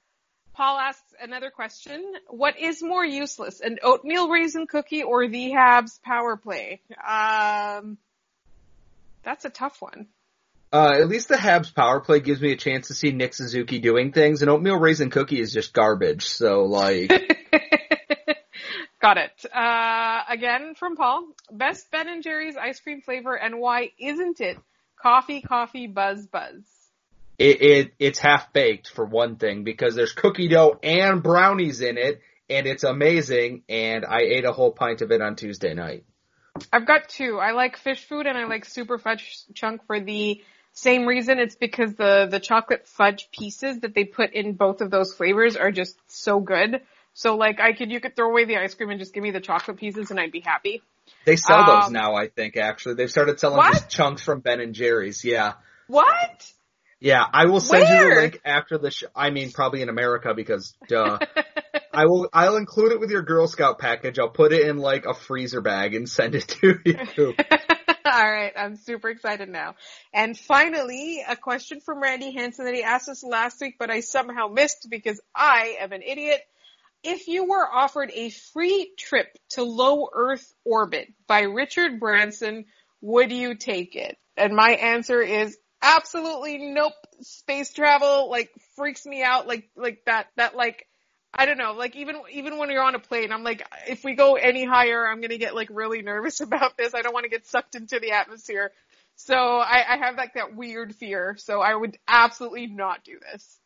Paul 0.55 0.79
asks 0.79 1.15
another 1.21 1.51
question. 1.51 2.03
What 2.29 2.59
is 2.59 2.83
more 2.83 3.05
useless, 3.05 3.61
an 3.61 3.79
oatmeal 3.83 4.29
raisin 4.29 4.67
cookie 4.67 5.03
or 5.03 5.27
the 5.27 5.51
Habs 5.51 6.01
power 6.03 6.37
play? 6.37 6.83
Um, 6.91 7.97
that's 9.23 9.45
a 9.45 9.51
tough 9.51 9.81
one. 9.81 10.09
Uh, 10.73 10.95
at 11.01 11.09
least 11.09 11.29
the 11.29 11.37
Habs 11.37 11.75
power 11.75 12.01
play 12.01 12.21
gives 12.21 12.41
me 12.41 12.53
a 12.53 12.57
chance 12.57 12.89
to 12.89 12.95
see 12.95 13.13
Nick 13.13 13.35
Suzuki 13.35 13.79
doing 13.79 14.13
things. 14.13 14.43
An 14.43 14.49
oatmeal 14.49 14.79
raisin 14.79 15.11
cookie 15.11 15.41
is 15.41 15.53
just 15.53 15.73
garbage. 15.73 16.27
So 16.27 16.65
like, 16.65 17.11
Got 19.03 19.19
it. 19.19 19.45
Uh, 19.53 20.23
again 20.29 20.75
from 20.77 20.97
Paul. 20.97 21.27
Best 21.51 21.91
Ben 21.91 22.09
and 22.09 22.23
Jerry's 22.23 22.57
ice 22.57 22.81
cream 22.81 23.03
flavor 23.03 23.35
and 23.35 23.59
why 23.59 23.91
isn't 23.99 24.41
it 24.41 24.57
coffee, 24.97 25.43
coffee, 25.43 25.89
buzz, 25.89 26.27
buzz? 26.27 26.63
it, 27.43 27.63
it 27.63 27.95
it's 27.99 28.19
half 28.19 28.53
baked 28.53 28.89
for 28.89 29.05
one 29.05 29.37
thing 29.37 29.65
because 29.65 29.95
there's 29.95 30.13
cookie 30.13 30.49
dough 30.49 30.79
and 30.83 31.23
brownies 31.23 31.81
in 31.81 31.99
it, 31.99 32.21
and 32.49 32.67
it's 32.67 32.85
amazing. 32.85 33.63
And 33.69 34.05
I 34.05 34.21
ate 34.21 34.45
a 34.45 34.53
whole 34.53 34.73
pint 34.73 35.03
of 35.03 35.11
it 35.11 35.21
on 35.21 35.37
Tuesday 35.37 35.75
night. 35.75 36.05
I've 36.73 36.87
got 36.87 37.09
two. 37.09 37.39
I 37.39 37.53
like 37.53 37.77
fish 37.79 38.05
food 38.05 38.27
and 38.27 38.37
I 38.37 38.45
like 38.45 38.65
super 38.65 38.99
fudge 38.99 39.39
chunk 39.55 39.87
for 39.87 39.99
the 39.99 40.43
same 40.73 41.07
reason. 41.07 41.39
It's 41.39 41.57
because 41.57 41.95
the, 41.95 42.29
the 42.31 42.41
chocolate 42.41 42.87
fudge 42.87 43.31
pieces 43.33 43.81
that 43.81 43.95
they 43.95 44.05
put 44.05 44.35
in 44.35 44.53
both 44.53 44.83
of 44.83 44.91
those 44.91 45.15
flavors 45.15 45.57
are 45.57 45.73
just 45.73 45.99
so 46.09 46.41
good. 46.41 46.83
So 47.15 47.37
like 47.37 47.61
I 47.61 47.73
could, 47.73 47.91
you 47.91 48.01
could 48.01 48.17
throw 48.17 48.31
away 48.31 48.45
the 48.45 48.57
ice 48.57 48.75
cream 48.75 48.91
and 48.91 48.99
just 48.99 49.13
give 49.13 49.23
me 49.23 49.31
the 49.31 49.41
chocolate 49.41 49.77
pieces 49.77 50.11
and 50.11 50.19
I'd 50.19 50.33
be 50.33 50.41
happy. 50.41 50.83
They 51.27 51.37
sell 51.37 51.67
those 51.67 51.87
Um, 51.87 51.93
now, 51.93 52.15
I 52.15 52.29
think, 52.29 52.57
actually. 52.57 52.95
They've 52.95 53.11
started 53.11 53.39
selling 53.39 53.59
What? 53.59 53.73
just 53.73 53.89
chunks 53.91 54.23
from 54.23 54.41
Ben 54.41 54.61
and 54.61 54.75
Jerry's. 54.75 55.25
Yeah. 55.25 55.55
What? 55.89 56.53
Yeah, 57.01 57.25
I 57.33 57.47
will 57.47 57.61
send 57.61 57.89
you 57.89 58.15
the 58.15 58.21
link 58.21 58.41
after 58.45 58.79
the 58.79 58.93
show. 58.93 59.09
I 59.15 59.31
mean, 59.31 59.51
probably 59.51 59.83
in 59.83 59.89
America 59.89 60.35
because, 60.35 60.75
duh. 60.89 61.19
I 61.93 62.07
will, 62.07 62.29
I'll 62.33 62.57
include 62.57 62.93
it 62.93 63.01
with 63.01 63.11
your 63.11 63.23
Girl 63.23 63.49
Scout 63.49 63.79
package. 63.81 64.19
I'll 64.21 64.31
put 64.31 64.53
it 64.53 64.67
in 64.67 64.79
like 64.79 65.05
a 65.05 65.13
freezer 65.13 65.61
bag 65.61 65.95
and 65.95 66.09
send 66.09 66.37
it 66.37 66.47
to 66.61 66.79
you. 66.85 67.35
All 68.05 68.31
right, 68.31 68.53
I'm 68.57 68.77
super 68.77 69.09
excited 69.09 69.49
now. 69.49 69.75
And 70.13 70.39
finally, 70.39 71.25
a 71.27 71.35
question 71.37 71.81
from 71.81 72.01
Randy 72.01 72.33
Hansen 72.33 72.67
that 72.67 72.75
he 72.75 72.83
asked 72.83 73.09
us 73.09 73.25
last 73.25 73.61
week, 73.61 73.77
but 73.79 73.91
I 73.91 74.01
somehow 74.01 74.49
missed 74.49 74.87
because 74.91 75.21
I 75.35 75.77
am 75.81 75.93
an 75.93 76.03
idiot. 76.03 76.41
If 77.03 77.27
you 77.29 77.45
were 77.45 77.67
offered 77.67 78.11
a 78.13 78.31
free 78.31 78.93
trip 78.99 79.37
to 79.51 79.65
low 79.65 80.09
Earth 80.13 80.53
orbit 80.65 81.13
by 81.27 81.43
Richard 81.43 81.99
Branson, 81.99 82.67
would 83.01 83.33
you 83.33 83.55
take 83.57 83.97
it? 83.97 84.17
And 84.37 84.55
my 84.55 84.71
answer 84.71 85.21
is 85.21 85.57
absolutely 85.83 86.59
nope. 86.59 86.93
Space 87.21 87.73
travel 87.73 88.31
like 88.31 88.51
freaks 88.77 89.05
me 89.05 89.23
out 89.23 89.47
like 89.47 89.69
like 89.77 90.05
that 90.07 90.29
that 90.37 90.57
like 90.57 90.87
I 91.35 91.47
don't 91.47 91.59
know, 91.59 91.73
like 91.73 91.97
even 91.97 92.17
even 92.31 92.59
when 92.59 92.71
you're 92.71 92.83
on 92.83 92.95
a 92.95 92.99
plane, 92.99 93.33
I'm 93.33 93.43
like, 93.43 93.67
if 93.89 94.05
we 94.05 94.15
go 94.15 94.35
any 94.35 94.65
higher, 94.65 95.07
I'm 95.07 95.21
gonna 95.21 95.39
get 95.39 95.55
like 95.55 95.69
really 95.71 96.03
nervous 96.03 96.41
about 96.43 96.77
this. 96.77 96.95
I 96.95 97.03
don't 97.03 97.15
want 97.15 97.25
to 97.25 97.31
get 97.31 97.47
sucked 97.47 97.75
into 97.75 97.99
the 97.99 98.13
atmosphere. 98.13 98.71
So 99.17 99.35
I, 99.35 99.95
I 99.95 99.97
have 99.99 100.17
like 100.17 100.35
that 100.35 100.55
weird 100.55 100.95
fear. 100.95 101.37
So 101.39 101.61
I 101.61 101.75
would 101.75 101.99
absolutely 102.07 102.67
not 102.67 103.05
do 103.05 103.19
this. 103.31 103.59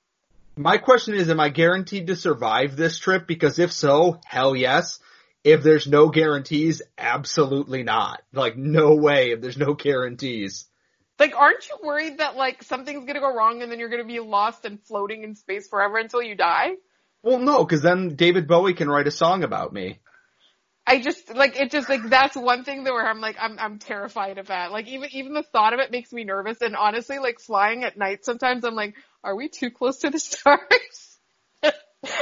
My 0.59 0.79
question 0.79 1.15
is, 1.15 1.29
am 1.29 1.39
I 1.39 1.51
guaranteed 1.51 2.07
to 2.07 2.17
survive 2.17 2.77
this 2.77 2.99
trip? 2.99 3.27
Because 3.27 3.59
if 3.59 3.73
so, 3.73 4.21
hell 4.25 4.57
yes. 4.57 4.99
If 5.45 5.63
there's 5.63 5.87
no 5.87 6.09
guarantees, 6.09 6.81
absolutely 6.97 7.83
not. 7.83 8.23
Like, 8.33 8.57
no 8.57 8.95
way 8.95 9.33
if 9.33 9.43
there's 9.43 9.59
no 9.59 9.75
guarantees. 9.75 10.67
Like, 11.19 11.35
aren't 11.37 11.69
you 11.69 11.79
worried 11.83 12.19
that 12.19 12.37
like 12.37 12.63
something's 12.63 13.07
gonna 13.07 13.21
go 13.21 13.35
wrong 13.35 13.63
and 13.63 13.71
then 13.71 13.79
you're 13.79 13.91
gonna 13.91 14.05
be 14.05 14.21
lost 14.21 14.65
and 14.65 14.83
floating 14.83 15.25
in 15.25 15.35
space 15.35 15.69
forever 15.69 15.99
until 15.99 16.23
you 16.23 16.35
die? 16.35 16.73
Well, 17.23 17.39
no, 17.39 17.65
because 17.65 17.83
then 17.83 18.17
David 18.17 18.49
Bowie 18.49 18.75
can 18.75 18.89
write 18.89 19.07
a 19.07 19.11
song 19.11 19.45
about 19.45 19.73
me. 19.73 19.99
I 20.87 21.01
just 21.01 21.35
like 21.35 21.59
it 21.59 21.71
just 21.71 21.89
like 21.89 22.09
that's 22.09 22.37
one 22.37 22.63
thing 22.65 22.85
that 22.85 22.93
where 22.93 23.07
I'm 23.07 23.21
like 23.21 23.37
I'm 23.41 23.59
I'm 23.59 23.79
terrified 23.79 24.39
of 24.39 24.47
that. 24.49 24.71
Like 24.71 24.87
even 24.87 25.09
even 25.13 25.35
the 25.35 25.43
thought 25.43 25.73
of 25.73 25.81
it 25.81 25.91
makes 25.91 26.13
me 26.13 26.25
nervous 26.25 26.61
and 26.61 26.77
honestly 26.77 27.19
like 27.19 27.41
flying 27.41 27.83
at 27.83 27.97
night 27.97 28.25
sometimes 28.25 28.65
I'm 28.65 28.75
like, 28.75 28.95
are 29.25 29.35
we 29.35 29.49
too 29.49 29.71
close 29.71 29.99
to 29.99 30.11
the 30.11 30.19
stars? 30.21 31.19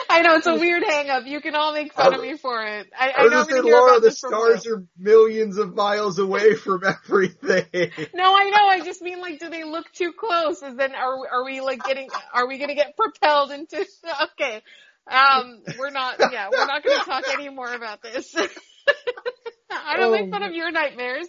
I 0.08 0.22
know 0.22 0.36
it's 0.36 0.46
a 0.46 0.54
weird 0.54 0.82
hang 0.82 1.10
up. 1.10 1.26
You 1.26 1.40
can 1.40 1.54
all 1.54 1.72
make 1.72 1.92
fun 1.92 2.14
of 2.14 2.22
me 2.22 2.36
for 2.36 2.64
it. 2.64 2.86
I, 2.98 3.10
I, 3.10 3.12
I 3.18 3.22
was 3.24 3.32
know 3.32 3.44
gonna 3.44 3.62
say, 3.62 3.70
Laura, 3.70 3.90
about 3.90 4.02
the 4.02 4.10
stars 4.12 4.66
are 4.66 4.84
millions 4.96 5.58
of 5.58 5.74
miles 5.74 6.18
away 6.18 6.54
from 6.54 6.82
everything. 6.84 7.66
No, 8.14 8.34
I 8.34 8.50
know. 8.50 8.68
I 8.68 8.80
just 8.84 9.02
mean 9.02 9.20
like, 9.20 9.40
do 9.40 9.50
they 9.50 9.64
look 9.64 9.90
too 9.92 10.12
close? 10.12 10.62
Is 10.62 10.76
then 10.76 10.94
are 10.94 11.16
are 11.30 11.44
we 11.44 11.60
like 11.60 11.84
getting? 11.84 12.08
Are 12.32 12.46
we 12.46 12.58
gonna 12.58 12.74
get 12.74 12.96
propelled 12.96 13.50
into? 13.50 13.84
Okay, 14.32 14.62
um, 15.06 15.62
we're 15.78 15.90
not. 15.90 16.16
Yeah, 16.32 16.48
we're 16.50 16.66
not 16.66 16.82
gonna 16.82 17.04
talk 17.04 17.24
any 17.32 17.48
more 17.48 17.72
about 17.72 18.02
this. 18.02 18.34
I 19.70 19.96
don't 19.98 20.12
make 20.12 20.30
fun 20.30 20.42
of 20.42 20.52
your 20.54 20.70
nightmares. 20.70 21.28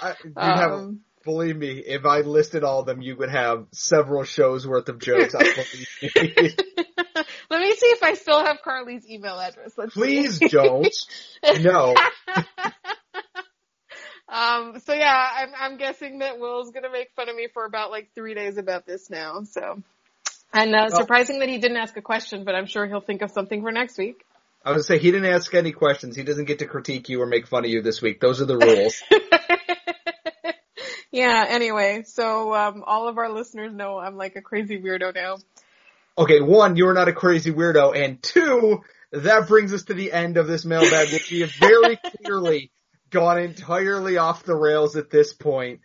I, 0.00 0.14
have, 0.36 0.72
Um, 0.72 1.00
believe 1.24 1.56
me, 1.56 1.78
if 1.78 2.04
I 2.06 2.20
listed 2.20 2.64
all 2.64 2.80
of 2.80 2.86
them, 2.86 3.02
you 3.02 3.16
would 3.16 3.30
have 3.30 3.66
several 3.72 4.24
shows 4.24 4.66
worth 4.66 4.88
of 4.88 4.98
jokes. 4.98 5.34
I 5.34 5.42
believe 5.42 6.36
me. 6.36 6.54
Let 7.50 7.60
me 7.60 7.74
see 7.74 7.86
if 7.86 8.02
I 8.02 8.14
still 8.14 8.44
have 8.44 8.62
Carly's 8.62 9.08
email 9.08 9.38
address. 9.38 9.72
Let's 9.76 9.94
see. 9.94 10.00
Please 10.00 10.38
don't. 10.38 10.94
No. 11.60 11.94
um, 14.28 14.78
so 14.80 14.92
yeah, 14.92 15.28
I'm, 15.36 15.50
I'm 15.58 15.76
guessing 15.78 16.20
that 16.20 16.38
Will's 16.38 16.70
gonna 16.70 16.92
make 16.92 17.10
fun 17.16 17.28
of 17.28 17.36
me 17.36 17.48
for 17.52 17.64
about 17.64 17.90
like 17.90 18.10
three 18.14 18.34
days 18.34 18.56
about 18.56 18.86
this 18.86 19.10
now, 19.10 19.42
so. 19.42 19.82
And, 20.52 20.74
uh, 20.74 20.88
Well- 20.90 21.00
surprising 21.00 21.40
that 21.40 21.48
he 21.48 21.58
didn't 21.58 21.76
ask 21.76 21.96
a 21.96 22.02
question, 22.02 22.44
but 22.44 22.54
I'm 22.54 22.66
sure 22.66 22.86
he'll 22.86 23.00
think 23.00 23.22
of 23.22 23.30
something 23.30 23.62
for 23.62 23.72
next 23.72 23.98
week. 23.98 24.24
I 24.64 24.72
would 24.72 24.84
say 24.84 24.98
he 24.98 25.10
didn't 25.10 25.32
ask 25.32 25.54
any 25.54 25.72
questions. 25.72 26.16
He 26.16 26.24
doesn't 26.24 26.46
get 26.46 26.58
to 26.58 26.66
critique 26.66 27.08
you 27.08 27.22
or 27.22 27.26
make 27.26 27.46
fun 27.46 27.64
of 27.64 27.70
you 27.70 27.80
this 27.80 28.02
week. 28.02 28.20
Those 28.20 28.40
are 28.40 28.44
the 28.44 28.56
rules. 28.56 29.02
yeah, 31.10 31.46
anyway, 31.48 32.02
so, 32.06 32.54
um, 32.54 32.84
all 32.86 33.08
of 33.08 33.18
our 33.18 33.30
listeners 33.30 33.72
know 33.72 33.98
I'm 33.98 34.16
like 34.16 34.36
a 34.36 34.42
crazy 34.42 34.78
weirdo 34.78 35.14
now. 35.14 35.38
Okay, 36.16 36.40
one, 36.40 36.76
you 36.76 36.88
are 36.88 36.94
not 36.94 37.08
a 37.08 37.12
crazy 37.12 37.52
weirdo, 37.52 37.96
and 37.96 38.20
two, 38.22 38.82
that 39.12 39.46
brings 39.46 39.72
us 39.72 39.84
to 39.84 39.94
the 39.94 40.12
end 40.12 40.36
of 40.36 40.48
this 40.48 40.64
mailbag, 40.64 41.12
which 41.12 41.30
we 41.30 41.40
have 41.40 41.52
very 41.52 41.96
clearly 42.24 42.70
gone 43.10 43.38
entirely 43.38 44.18
off 44.18 44.42
the 44.42 44.56
rails 44.56 44.96
at 44.96 45.10
this 45.10 45.32
point. 45.32 45.80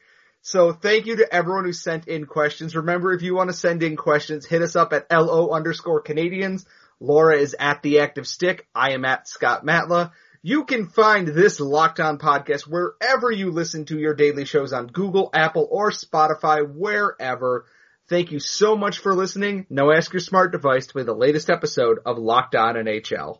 So 0.46 0.74
thank 0.74 1.06
you 1.06 1.16
to 1.16 1.34
everyone 1.34 1.64
who 1.64 1.72
sent 1.72 2.10
in 2.10 2.26
questions. 2.26 2.76
Remember, 2.76 3.14
if 3.14 3.22
you 3.22 3.34
want 3.34 3.50
to 3.50 3.56
send 3.56 3.82
in 3.82 3.96
questions, 3.96 4.46
hit 4.46 4.62
us 4.62 4.76
up 4.76 4.92
at 4.92 5.10
LO 5.10 5.52
underscore 5.52 6.04
Canadiens. 6.04 6.66
Laura 7.00 7.38
is 7.38 7.56
at 7.58 7.82
the 7.82 8.00
active 8.00 8.28
stick. 8.28 8.68
I 8.76 8.92
am 8.92 9.06
at 9.06 9.26
Scott 9.26 9.66
Matla. 9.66 10.12
You 10.42 10.66
can 10.66 10.88
find 10.88 11.30
this 11.30 11.62
Locked 11.62 12.02
On 12.02 12.18
podcast 12.18 12.68
wherever 12.68 13.32
you 13.32 13.52
listen 13.52 13.86
to 13.86 13.98
your 13.98 14.16
daily 14.16 14.44
shows 14.44 14.74
on 14.74 14.88
Google, 14.88 15.30
Apple, 15.34 15.66
or 15.72 15.92
Spotify, 15.92 16.70
wherever. 16.70 17.66
Thank 18.10 18.34
you 18.34 18.42
so 18.42 18.76
much 18.76 19.00
for 19.00 19.16
listening. 19.16 19.66
Now 19.70 19.92
ask 19.92 20.12
your 20.12 20.20
smart 20.20 20.52
device 20.52 20.88
to 20.88 20.94
play 20.94 21.04
the 21.04 21.14
latest 21.14 21.50
episode 21.50 22.00
of 22.06 22.18
Locked 22.18 22.56
On 22.56 22.76
NHL. 22.76 23.40